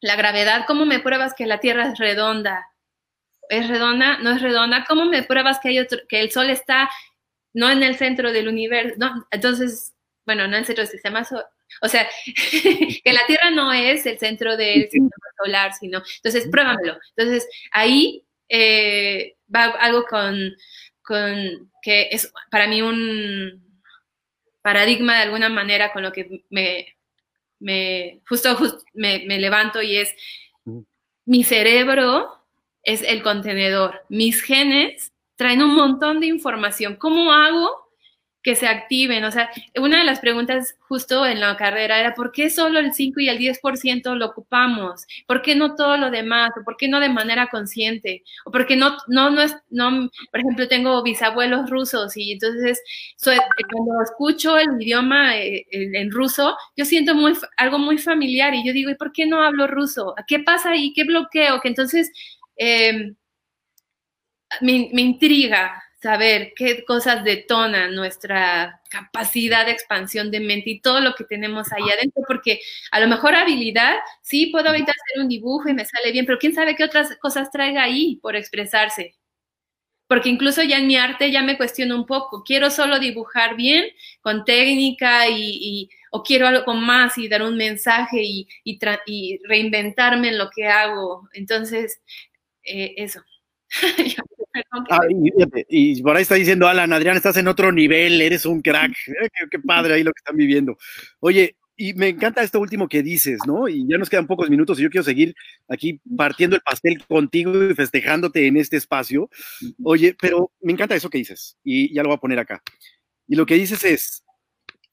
[0.00, 2.66] la gravedad, ¿cómo me pruebas que la Tierra es redonda?
[3.48, 4.18] ¿Es redonda?
[4.18, 4.84] ¿No es redonda?
[4.88, 6.90] ¿Cómo me pruebas que, hay otro, que el Sol está
[7.56, 8.96] no en el centro del universo?
[8.98, 9.94] No, entonces,
[10.26, 11.46] bueno, no en el centro del sistema solar.
[11.80, 12.06] O sea,
[13.02, 15.10] que la Tierra no es el centro del sistema
[15.42, 16.98] solar, sino, entonces pruébamelo.
[17.16, 20.54] Entonces, ahí eh, va algo con,
[21.02, 23.64] con, que es para mí un
[24.60, 26.94] paradigma de alguna manera con lo que me,
[27.58, 28.54] me justo,
[28.92, 30.14] me, me levanto y es
[31.24, 32.36] mi cerebro
[32.82, 36.96] es el contenedor, mis genes traen un montón de información.
[36.96, 37.86] ¿Cómo hago
[38.46, 39.24] que se activen.
[39.24, 42.94] O sea, una de las preguntas justo en la carrera era, ¿por qué solo el
[42.94, 45.04] 5 y el 10% lo ocupamos?
[45.26, 46.52] ¿Por qué no todo lo demás?
[46.56, 48.22] ¿O por qué no de manera consciente?
[48.44, 52.80] ¿O por qué no, no, no es, no, por ejemplo, tengo bisabuelos rusos y entonces
[53.20, 58.72] cuando escucho el idioma eh, en, ruso, yo siento muy, algo muy familiar y yo
[58.72, 60.14] digo, ¿y por qué no hablo ruso?
[60.28, 60.92] ¿Qué pasa ahí?
[60.94, 61.60] ¿Qué bloqueo?
[61.60, 62.12] Que entonces...
[62.56, 63.12] Eh,
[64.60, 71.00] me, me, intriga saber qué cosas detonan nuestra capacidad de expansión de mente y todo
[71.00, 75.28] lo que tenemos ahí adentro, porque a lo mejor habilidad, sí, puedo ahorita hacer un
[75.28, 79.16] dibujo y me sale bien, pero quién sabe qué otras cosas traiga ahí por expresarse.
[80.08, 83.86] Porque incluso ya en mi arte ya me cuestiono un poco, quiero solo dibujar bien,
[84.20, 90.38] con técnica y, o quiero algo más y dar un mensaje y, y, reinventarme en
[90.38, 91.28] lo que hago.
[91.32, 92.00] Entonces,
[92.62, 93.22] eh, eso.
[94.90, 95.00] Ah,
[95.68, 98.92] y, por ahí está diciendo Alan, Adrián, estás en otro nivel, eres un crack.
[99.06, 100.76] Eh, qué, padre ahí lo que están viviendo.
[101.20, 103.68] Oye, y me encanta esto último que dices, ¿no?
[103.68, 105.34] Y ya nos quedan pocos minutos y yo quiero seguir
[105.68, 109.30] aquí partiendo el pastel contigo y festejándote en este espacio.
[109.82, 112.62] Oye, pero me encanta eso que dices y ya lo voy a poner acá.
[113.26, 114.24] Y lo que dices es,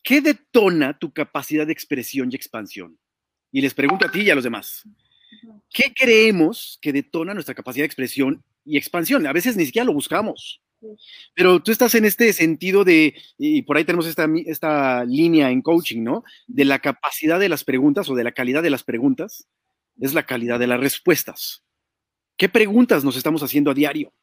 [0.03, 2.97] ¿qué detona tu capacidad de expresión y expansión?
[3.51, 4.83] Y les pregunto a ti y a los demás.
[5.69, 9.25] ¿Qué creemos que detona nuestra capacidad de expresión y expansión.
[9.27, 10.61] A veces ni siquiera lo buscamos.
[11.33, 15.61] Pero tú estás en este sentido de, y por ahí tenemos esta, esta línea en
[15.61, 16.23] coaching, ¿no?
[16.47, 19.47] De la capacidad de las preguntas o de la calidad de las preguntas,
[19.99, 21.63] es la calidad de las respuestas.
[22.37, 24.13] ¿Qué preguntas nos estamos haciendo a diario?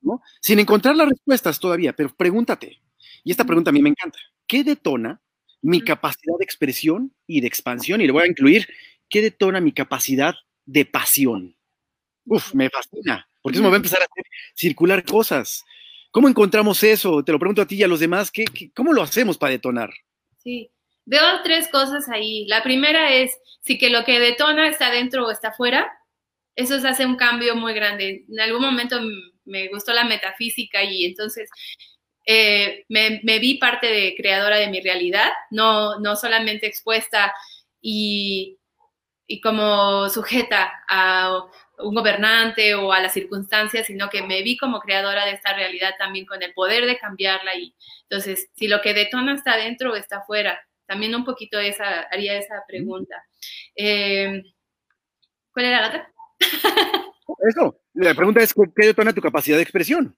[0.00, 0.20] ¿No?
[0.40, 2.80] Sin encontrar las respuestas todavía, pero pregúntate.
[3.24, 4.18] Y esta pregunta a mí me encanta.
[4.46, 5.20] ¿Qué detona
[5.62, 8.00] mi capacidad de expresión y de expansión?
[8.00, 8.68] Y le voy a incluir,
[9.08, 10.34] ¿qué detona mi capacidad
[10.64, 11.56] de pasión?
[12.26, 14.24] Uf, me fascina, porque eso me va a empezar a hacer
[14.54, 15.64] circular cosas.
[16.10, 17.22] ¿Cómo encontramos eso?
[17.22, 19.90] Te lo pregunto a ti y a los demás, ¿qué, cómo lo hacemos para detonar?
[20.38, 20.70] Sí,
[21.04, 22.46] veo tres cosas ahí.
[22.46, 25.90] La primera es si que lo que detona está dentro o está afuera.
[26.54, 28.24] Eso se hace un cambio muy grande.
[28.28, 28.98] En algún momento
[29.44, 31.50] me gustó la metafísica y entonces
[32.24, 37.32] eh, me, me, vi parte de creadora de mi realidad, no, no solamente expuesta
[37.80, 38.58] y,
[39.26, 41.44] y como sujeta a
[41.78, 45.94] un gobernante o a las circunstancias, sino que me vi como creadora de esta realidad
[45.98, 47.56] también con el poder de cambiarla.
[47.56, 47.74] Y
[48.08, 52.38] entonces, si lo que detona está adentro o está afuera, también un poquito esa, haría
[52.38, 53.22] esa pregunta.
[53.74, 54.42] Eh,
[55.52, 56.12] ¿Cuál era la otra?
[57.48, 60.16] Eso, la pregunta es, ¿qué detona tu capacidad de expresión?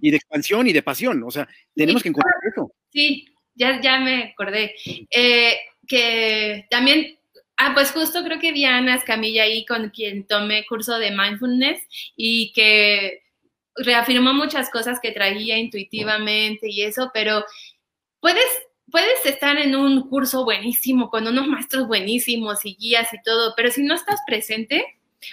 [0.00, 1.22] Y de expansión y de pasión.
[1.24, 2.72] O sea, tenemos que encontrar eso.
[2.90, 4.74] Sí, ya, ya me acordé.
[5.10, 7.17] Eh, que también
[7.60, 11.82] Ah, pues justo creo que Diana Escamilla ahí con quien tomé curso de mindfulness
[12.16, 13.24] y que
[13.74, 17.44] reafirmó muchas cosas que traía intuitivamente y eso, pero
[18.20, 18.46] puedes,
[18.92, 23.72] puedes estar en un curso buenísimo con unos maestros buenísimos y guías y todo, pero
[23.72, 24.84] si no estás presente,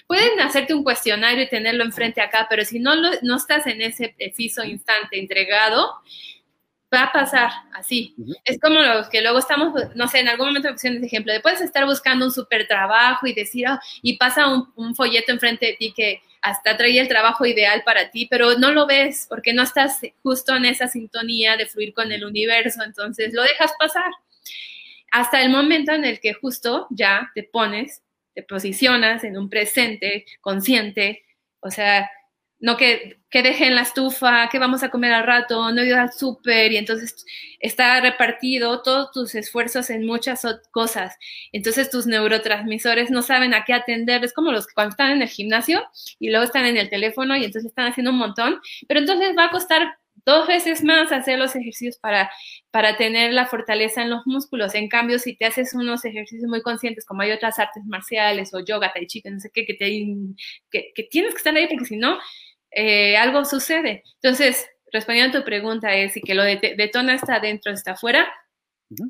[0.07, 4.15] pueden hacerte un cuestionario y tenerlo enfrente acá, pero si no, no estás en ese
[4.17, 5.91] preciso instante entregado,
[6.95, 8.15] va a pasar así.
[8.43, 11.33] Es como los que luego estamos, no sé, en algún momento me pusieron ese ejemplo,
[11.33, 15.65] de puedes estar buscando un súper trabajo y decir, oh", y pasa un, folleto enfrente
[15.65, 19.53] de ti que hasta trae el trabajo ideal para ti, pero no lo ves porque
[19.53, 24.11] no estás justo en esa sintonía de fluir con el universo, entonces lo dejas pasar.
[25.11, 30.25] Hasta el momento en el que justo ya te pones, te posicionas en un presente
[30.41, 31.23] consciente,
[31.59, 32.09] o sea,
[32.65, 36.11] no que, que dejen la estufa, que vamos a comer al rato, no ir al
[36.11, 37.23] súper, y entonces
[37.59, 40.41] está repartido todos tus esfuerzos en muchas
[40.71, 41.15] cosas.
[41.51, 45.21] Entonces tus neurotransmisores no saben a qué atender, es como los que cuando están en
[45.21, 45.85] el gimnasio
[46.17, 49.45] y luego están en el teléfono y entonces están haciendo un montón, pero entonces va
[49.45, 52.31] a costar dos veces más hacer los ejercicios para,
[52.71, 54.73] para tener la fortaleza en los músculos.
[54.73, 58.59] En cambio, si te haces unos ejercicios muy conscientes, como hay otras artes marciales o
[58.65, 59.87] yoga, tai chi, no sé qué, que, te,
[60.71, 62.17] que tienes que estar ahí porque si no,
[62.75, 64.03] eh, algo sucede.
[64.21, 68.27] Entonces, respondiendo a tu pregunta es si que lo detona está adentro, está afuera,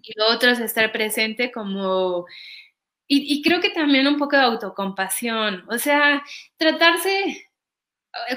[0.03, 2.25] Y lo otro es estar presente como...
[3.07, 6.23] Y, creo que también un poco de autocompasión, o sea,
[6.57, 7.47] tratarse,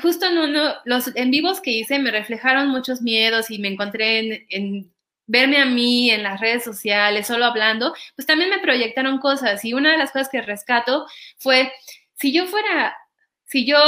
[0.02, 4.46] justo no, no, los en vivos que hice me reflejaron muchos miedos y me encontré
[4.50, 4.92] en
[5.28, 9.64] verme a mí en las redes sociales, solo hablando, pues también me proyectaron cosas.
[9.64, 11.06] Y una de las cosas que rescato
[11.38, 11.72] fue,
[12.14, 12.96] si yo fuera,
[13.48, 13.78] si yo,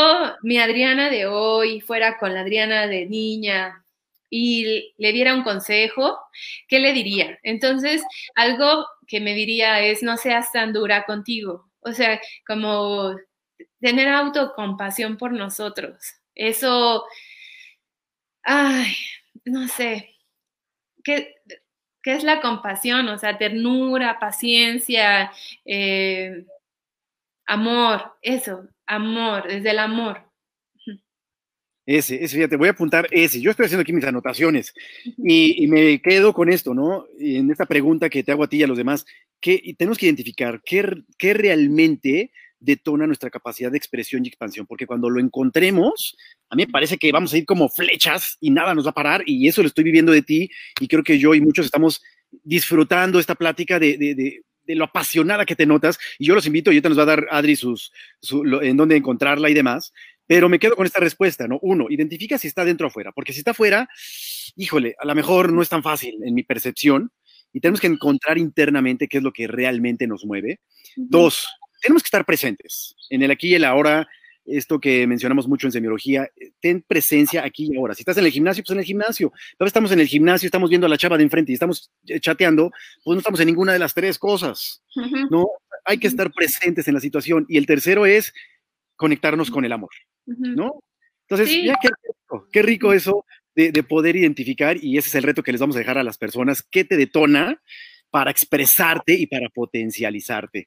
[0.42, 3.84] mi Adriana de hoy, fuera con la Adriana de niña
[4.30, 6.18] y le diera un consejo,
[6.66, 7.38] ¿qué le diría?
[7.42, 8.02] Entonces,
[8.34, 11.70] algo que me diría es, no seas tan dura contigo.
[11.80, 13.14] O sea, como
[13.80, 15.98] tener autocompasión por nosotros.
[16.34, 17.04] Eso,
[18.42, 18.96] ay,
[19.44, 20.16] no sé,
[21.04, 21.34] ¿qué,
[22.04, 23.08] es la compasión?
[23.08, 25.32] O sea, ternura, paciencia,
[25.66, 26.46] eh,
[27.46, 30.30] amor, eso, amor, desde el amor.
[31.86, 33.40] Ese, ese, fíjate, voy a apuntar ese.
[33.40, 34.74] Yo estoy haciendo aquí mis anotaciones
[35.16, 37.06] y, me quedo con esto, ¿no?
[37.18, 39.06] En esta pregunta que te hago a ti y a los demás,
[39.40, 40.84] que tenemos que identificar qué,
[41.18, 42.30] qué realmente
[42.60, 46.16] detona nuestra capacidad de expresión y expansión, porque cuando lo encontremos,
[46.50, 48.94] a mí me parece que vamos a ir como flechas y nada nos va a
[48.94, 52.02] parar, y eso lo estoy viviendo de ti, y creo que yo y muchos estamos
[52.44, 54.42] disfrutando esta plática de, de, de,
[54.74, 57.26] lo apasionada que te notas, y yo los invito, y te nos va a dar
[57.30, 57.92] Adri sus,
[58.62, 59.92] en dónde encontrarla y demás,
[60.26, 61.58] pero me quedo con esta respuesta, ¿no?
[61.62, 63.88] Uno, identifica si está dentro o afuera, porque si está afuera,
[64.56, 67.10] híjole, a lo mejor no es tan fácil en mi percepción,
[67.52, 70.60] y tenemos que encontrar internamente qué es lo que realmente nos mueve.
[70.96, 71.48] Dos,
[71.80, 74.08] tenemos que estar presentes en el aquí y el ahora.
[74.46, 77.94] Esto que mencionamos mucho en semiología, eh, ten presencia aquí y ahora.
[77.94, 79.32] Si estás en el gimnasio, pues en el gimnasio.
[79.58, 82.20] Tal estamos en el gimnasio, estamos viendo a la chava de enfrente y estamos eh,
[82.20, 82.70] chateando,
[83.04, 84.82] pues no estamos en ninguna de las tres cosas.
[85.30, 85.46] No,
[85.84, 87.46] hay que estar presentes en la situación.
[87.48, 88.32] Y el tercero es
[88.96, 89.90] conectarnos con el amor,
[90.26, 90.82] ¿no?
[91.28, 93.24] Entonces, ya qué rico, qué rico eso
[93.54, 96.02] de, de, poder identificar, y ese es el reto que les vamos a dejar a
[96.02, 97.62] las personas, qué te detona
[98.10, 100.66] para expresarte y para potencializarte.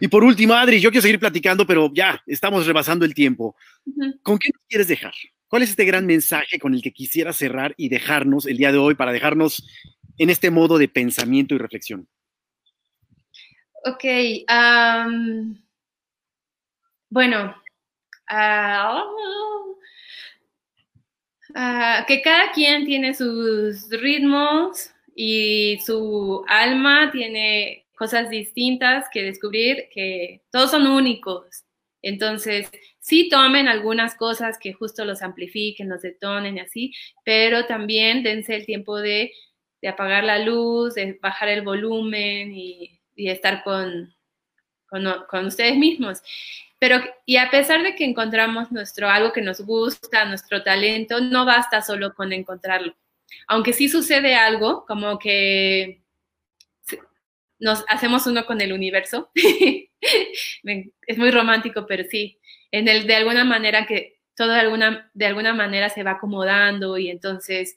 [0.00, 3.56] Y por último, Adri, yo quiero seguir platicando, pero ya estamos rebasando el tiempo.
[4.22, 5.12] ¿Con qué nos quieres dejar?
[5.48, 8.78] ¿Cuál es este gran mensaje con el que quisiera cerrar y dejarnos el día de
[8.78, 9.66] hoy para dejarnos
[10.18, 12.06] en este modo de pensamiento y reflexión?
[13.84, 14.04] Ok.
[17.08, 17.54] bueno,
[18.28, 19.04] ah,
[21.54, 29.88] ah, que cada quien tiene sus ritmos y su alma tiene cosas distintas que descubrir,
[29.92, 31.64] que todos son únicos.
[32.00, 32.70] Entonces,
[33.00, 36.94] sí tomen algunas cosas que justo los amplifiquen, los detonen y así,
[37.24, 39.32] pero también dense el tiempo de,
[39.86, 44.14] apagar la luz, de bajar el volumen y, estar con,
[44.86, 46.22] con, ustedes mismos.
[46.78, 51.44] Pero, y a pesar de que encontramos nuestro, algo que nos gusta, nuestro talento, no
[51.44, 52.94] basta solo con encontrarlo.
[53.48, 56.00] Aunque sí sucede algo, como que
[57.58, 59.30] nos hacemos uno con el universo.
[59.34, 62.38] es muy romántico, pero sí,
[62.70, 66.96] en el de alguna manera que todo de alguna, de alguna manera se va acomodando
[66.96, 67.76] y entonces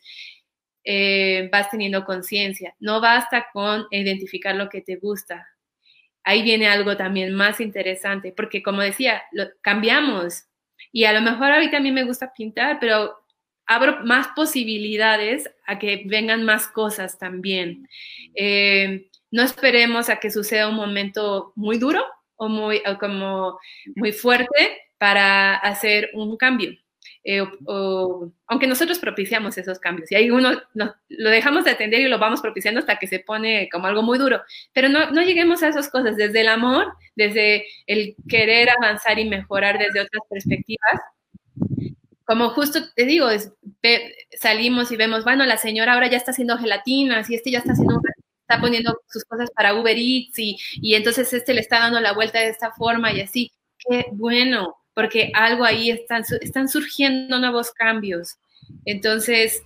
[0.84, 2.76] eh, vas teniendo conciencia.
[2.80, 5.48] No basta con identificar lo que te gusta.
[6.24, 9.24] Ahí viene algo también más interesante, porque como decía,
[9.62, 10.46] cambiamos.
[10.92, 13.21] Y a lo mejor ahorita a mí me gusta pintar, pero
[13.72, 17.88] abro más posibilidades a que vengan más cosas también.
[18.36, 22.04] Eh, no esperemos a que suceda un momento muy duro
[22.36, 23.60] o muy, como
[23.96, 26.72] muy fuerte para hacer un cambio.
[27.24, 27.44] Eh,
[28.48, 32.42] aunque nosotros propiciamos esos cambios y ahí uno lo dejamos de atender y lo vamos
[32.42, 34.42] propiciando hasta que se pone como algo muy duro,
[34.74, 39.30] pero no, no lleguemos a esas cosas desde el amor, desde el querer avanzar y
[39.30, 41.00] mejorar desde otras perspectivas.
[42.32, 43.28] Como justo te digo,
[44.40, 47.74] salimos y vemos, bueno, la señora ahora ya está haciendo gelatinas y este ya está
[47.74, 48.00] haciendo
[48.48, 52.14] está poniendo sus cosas para Uber Eats y, y entonces este le está dando la
[52.14, 53.52] vuelta de esta forma y así.
[53.78, 58.38] Qué bueno, porque algo ahí están, están surgiendo nuevos cambios.
[58.86, 59.62] Entonces,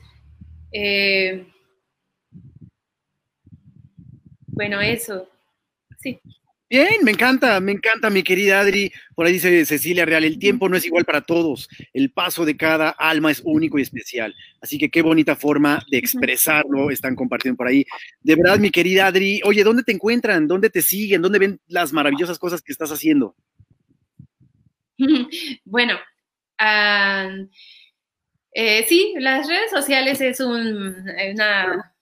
[0.71, 1.45] eh,
[4.47, 5.29] bueno, eso,
[5.99, 6.19] sí.
[6.67, 8.91] Bien, me encanta, me encanta, mi querida Adri.
[9.13, 11.69] Por ahí dice Cecilia Real, el tiempo no es igual para todos.
[11.93, 14.35] El paso de cada alma es único y especial.
[14.61, 17.85] Así que qué bonita forma de expresarlo están compartiendo por ahí.
[18.21, 20.47] De verdad, mi querida Adri, oye, ¿dónde te encuentran?
[20.47, 21.21] ¿Dónde te siguen?
[21.21, 23.35] ¿Dónde ven las maravillosas cosas que estás haciendo?
[25.65, 25.99] Bueno,
[28.53, 31.93] eh, sí, las redes sociales es una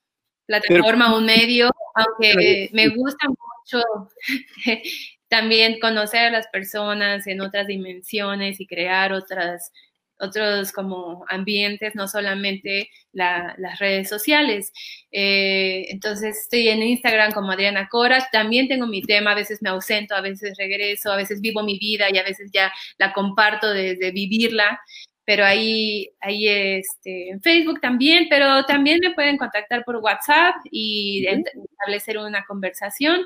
[0.45, 3.53] plataforma, un medio, aunque me gusta mucho
[5.28, 9.72] también conocer a las personas en otras dimensiones y crear otras,
[10.20, 14.72] otros como ambientes, no solamente las redes sociales.
[15.11, 19.70] Eh, entonces estoy en Instagram como Adriana Cora, también tengo mi tema, a veces me
[19.70, 23.72] ausento, a veces regreso, a veces vivo mi vida y a veces ya la comparto
[23.72, 24.80] desde vivirla
[25.26, 31.26] pero ahí, ahí este, en Facebook también, pero también me pueden contactar por WhatsApp y
[31.26, 33.26] establecer una conversación.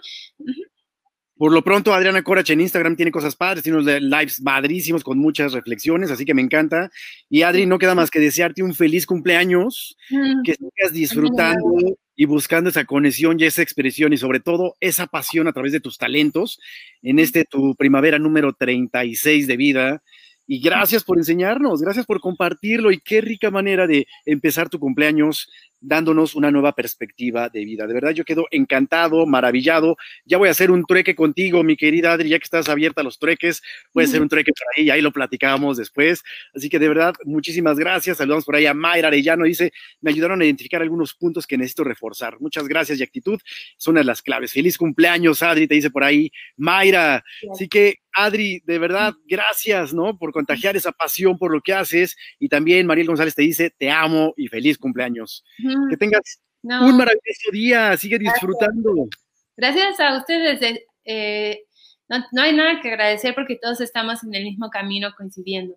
[1.38, 5.20] Por lo pronto, Adriana Corach en Instagram tiene cosas padres, tiene unos lives madrísimos con
[5.20, 6.90] muchas reflexiones, así que me encanta.
[7.30, 9.96] Y Adri, no queda más que desearte un feliz cumpleaños,
[10.44, 15.48] que sigas disfrutando y buscando esa conexión y esa expresión y sobre todo esa pasión
[15.48, 16.60] a través de tus talentos
[17.04, 20.04] en este tu primavera número 36 de vida.
[20.48, 25.50] Y gracias por enseñarnos, gracias por compartirlo y qué rica manera de empezar tu cumpleaños
[25.88, 27.88] dándonos una nueva perspectiva de vida.
[27.88, 29.96] De verdad, yo quedo encantado, maravillado.
[30.26, 33.04] Ya voy a hacer un trueque contigo, mi querida Adri, ya que estás abierta a
[33.06, 33.64] los trueques,
[33.94, 36.24] voy a hacer un trueque por ahí, y ahí lo platicamos después.
[36.54, 38.18] Así que de verdad, muchísimas gracias.
[38.18, 39.72] Saludamos por ahí a Mayra Arellano, dice,
[40.02, 42.38] me ayudaron a identificar algunos puntos que necesito reforzar.
[42.42, 43.40] Muchas gracias y actitud
[43.78, 44.52] son una de las claves.
[44.52, 47.24] Feliz cumpleaños, Adri, te dice por ahí Mayra.
[47.50, 50.18] Así que Adri, de verdad, gracias, ¿no?
[50.18, 52.18] Por contagiar esa pasión por lo que haces.
[52.40, 55.46] Y también Mariel González te dice, te amo y feliz cumpleaños.
[55.90, 59.08] Que tengas un maravilloso día, sigue disfrutando.
[59.56, 60.62] Gracias, a ustedes.
[60.62, 61.64] Eh, eh,
[62.10, 65.76] no, hay nada que agradecer porque todos estamos en el mismo camino coincidiendo.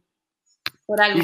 [0.87, 1.23] Por algo.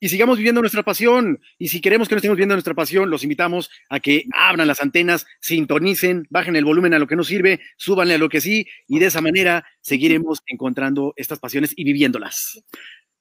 [0.00, 1.38] Y, sigamos viviendo nuestra pasión.
[1.58, 4.80] Y si queremos que no estemos viendo nuestra pasión, los invitamos a que abran las
[4.80, 8.66] antenas, sintonicen, bajen el volumen a lo que nos sirve, súbanle a lo que sí,
[8.88, 12.64] y de esa manera seguiremos encontrando estas pasiones y viviéndolas.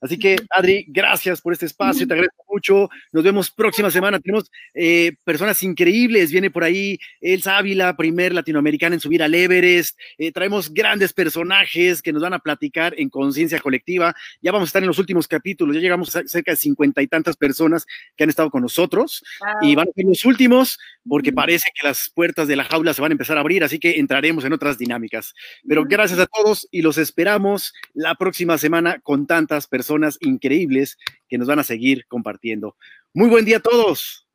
[0.02, 2.90] Así que, Adri, gracias por este espacio, te agradezco mucho.
[3.12, 4.20] Nos vemos próxima semana.
[4.20, 6.32] Tenemos eh, personas increíbles.
[6.32, 9.98] Viene por ahí Elsa Ávila, primer latinoamericana en subir al Everest.
[10.18, 14.16] Eh, traemos grandes personajes que nos van a platicar en conciencia colectiva.
[14.42, 15.76] Ya vamos a estar en los últimos capítulos.
[15.76, 17.86] Ya llegamos a cerca de cincuenta y tantas personas
[18.18, 19.24] que han estado con nosotros.
[19.62, 23.02] Y van a ser los últimos porque parece que las puertas de la jaula se
[23.02, 25.34] van a empezar a abrir, así que entraremos en otras dinámicas.
[25.68, 31.38] Pero gracias a todos y los esperamos la próxima semana con tantas personas increíbles que
[31.38, 32.76] nos van a seguir compartiendo.
[33.14, 34.26] Muy buen día a todos.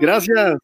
[0.00, 0.58] Gracias.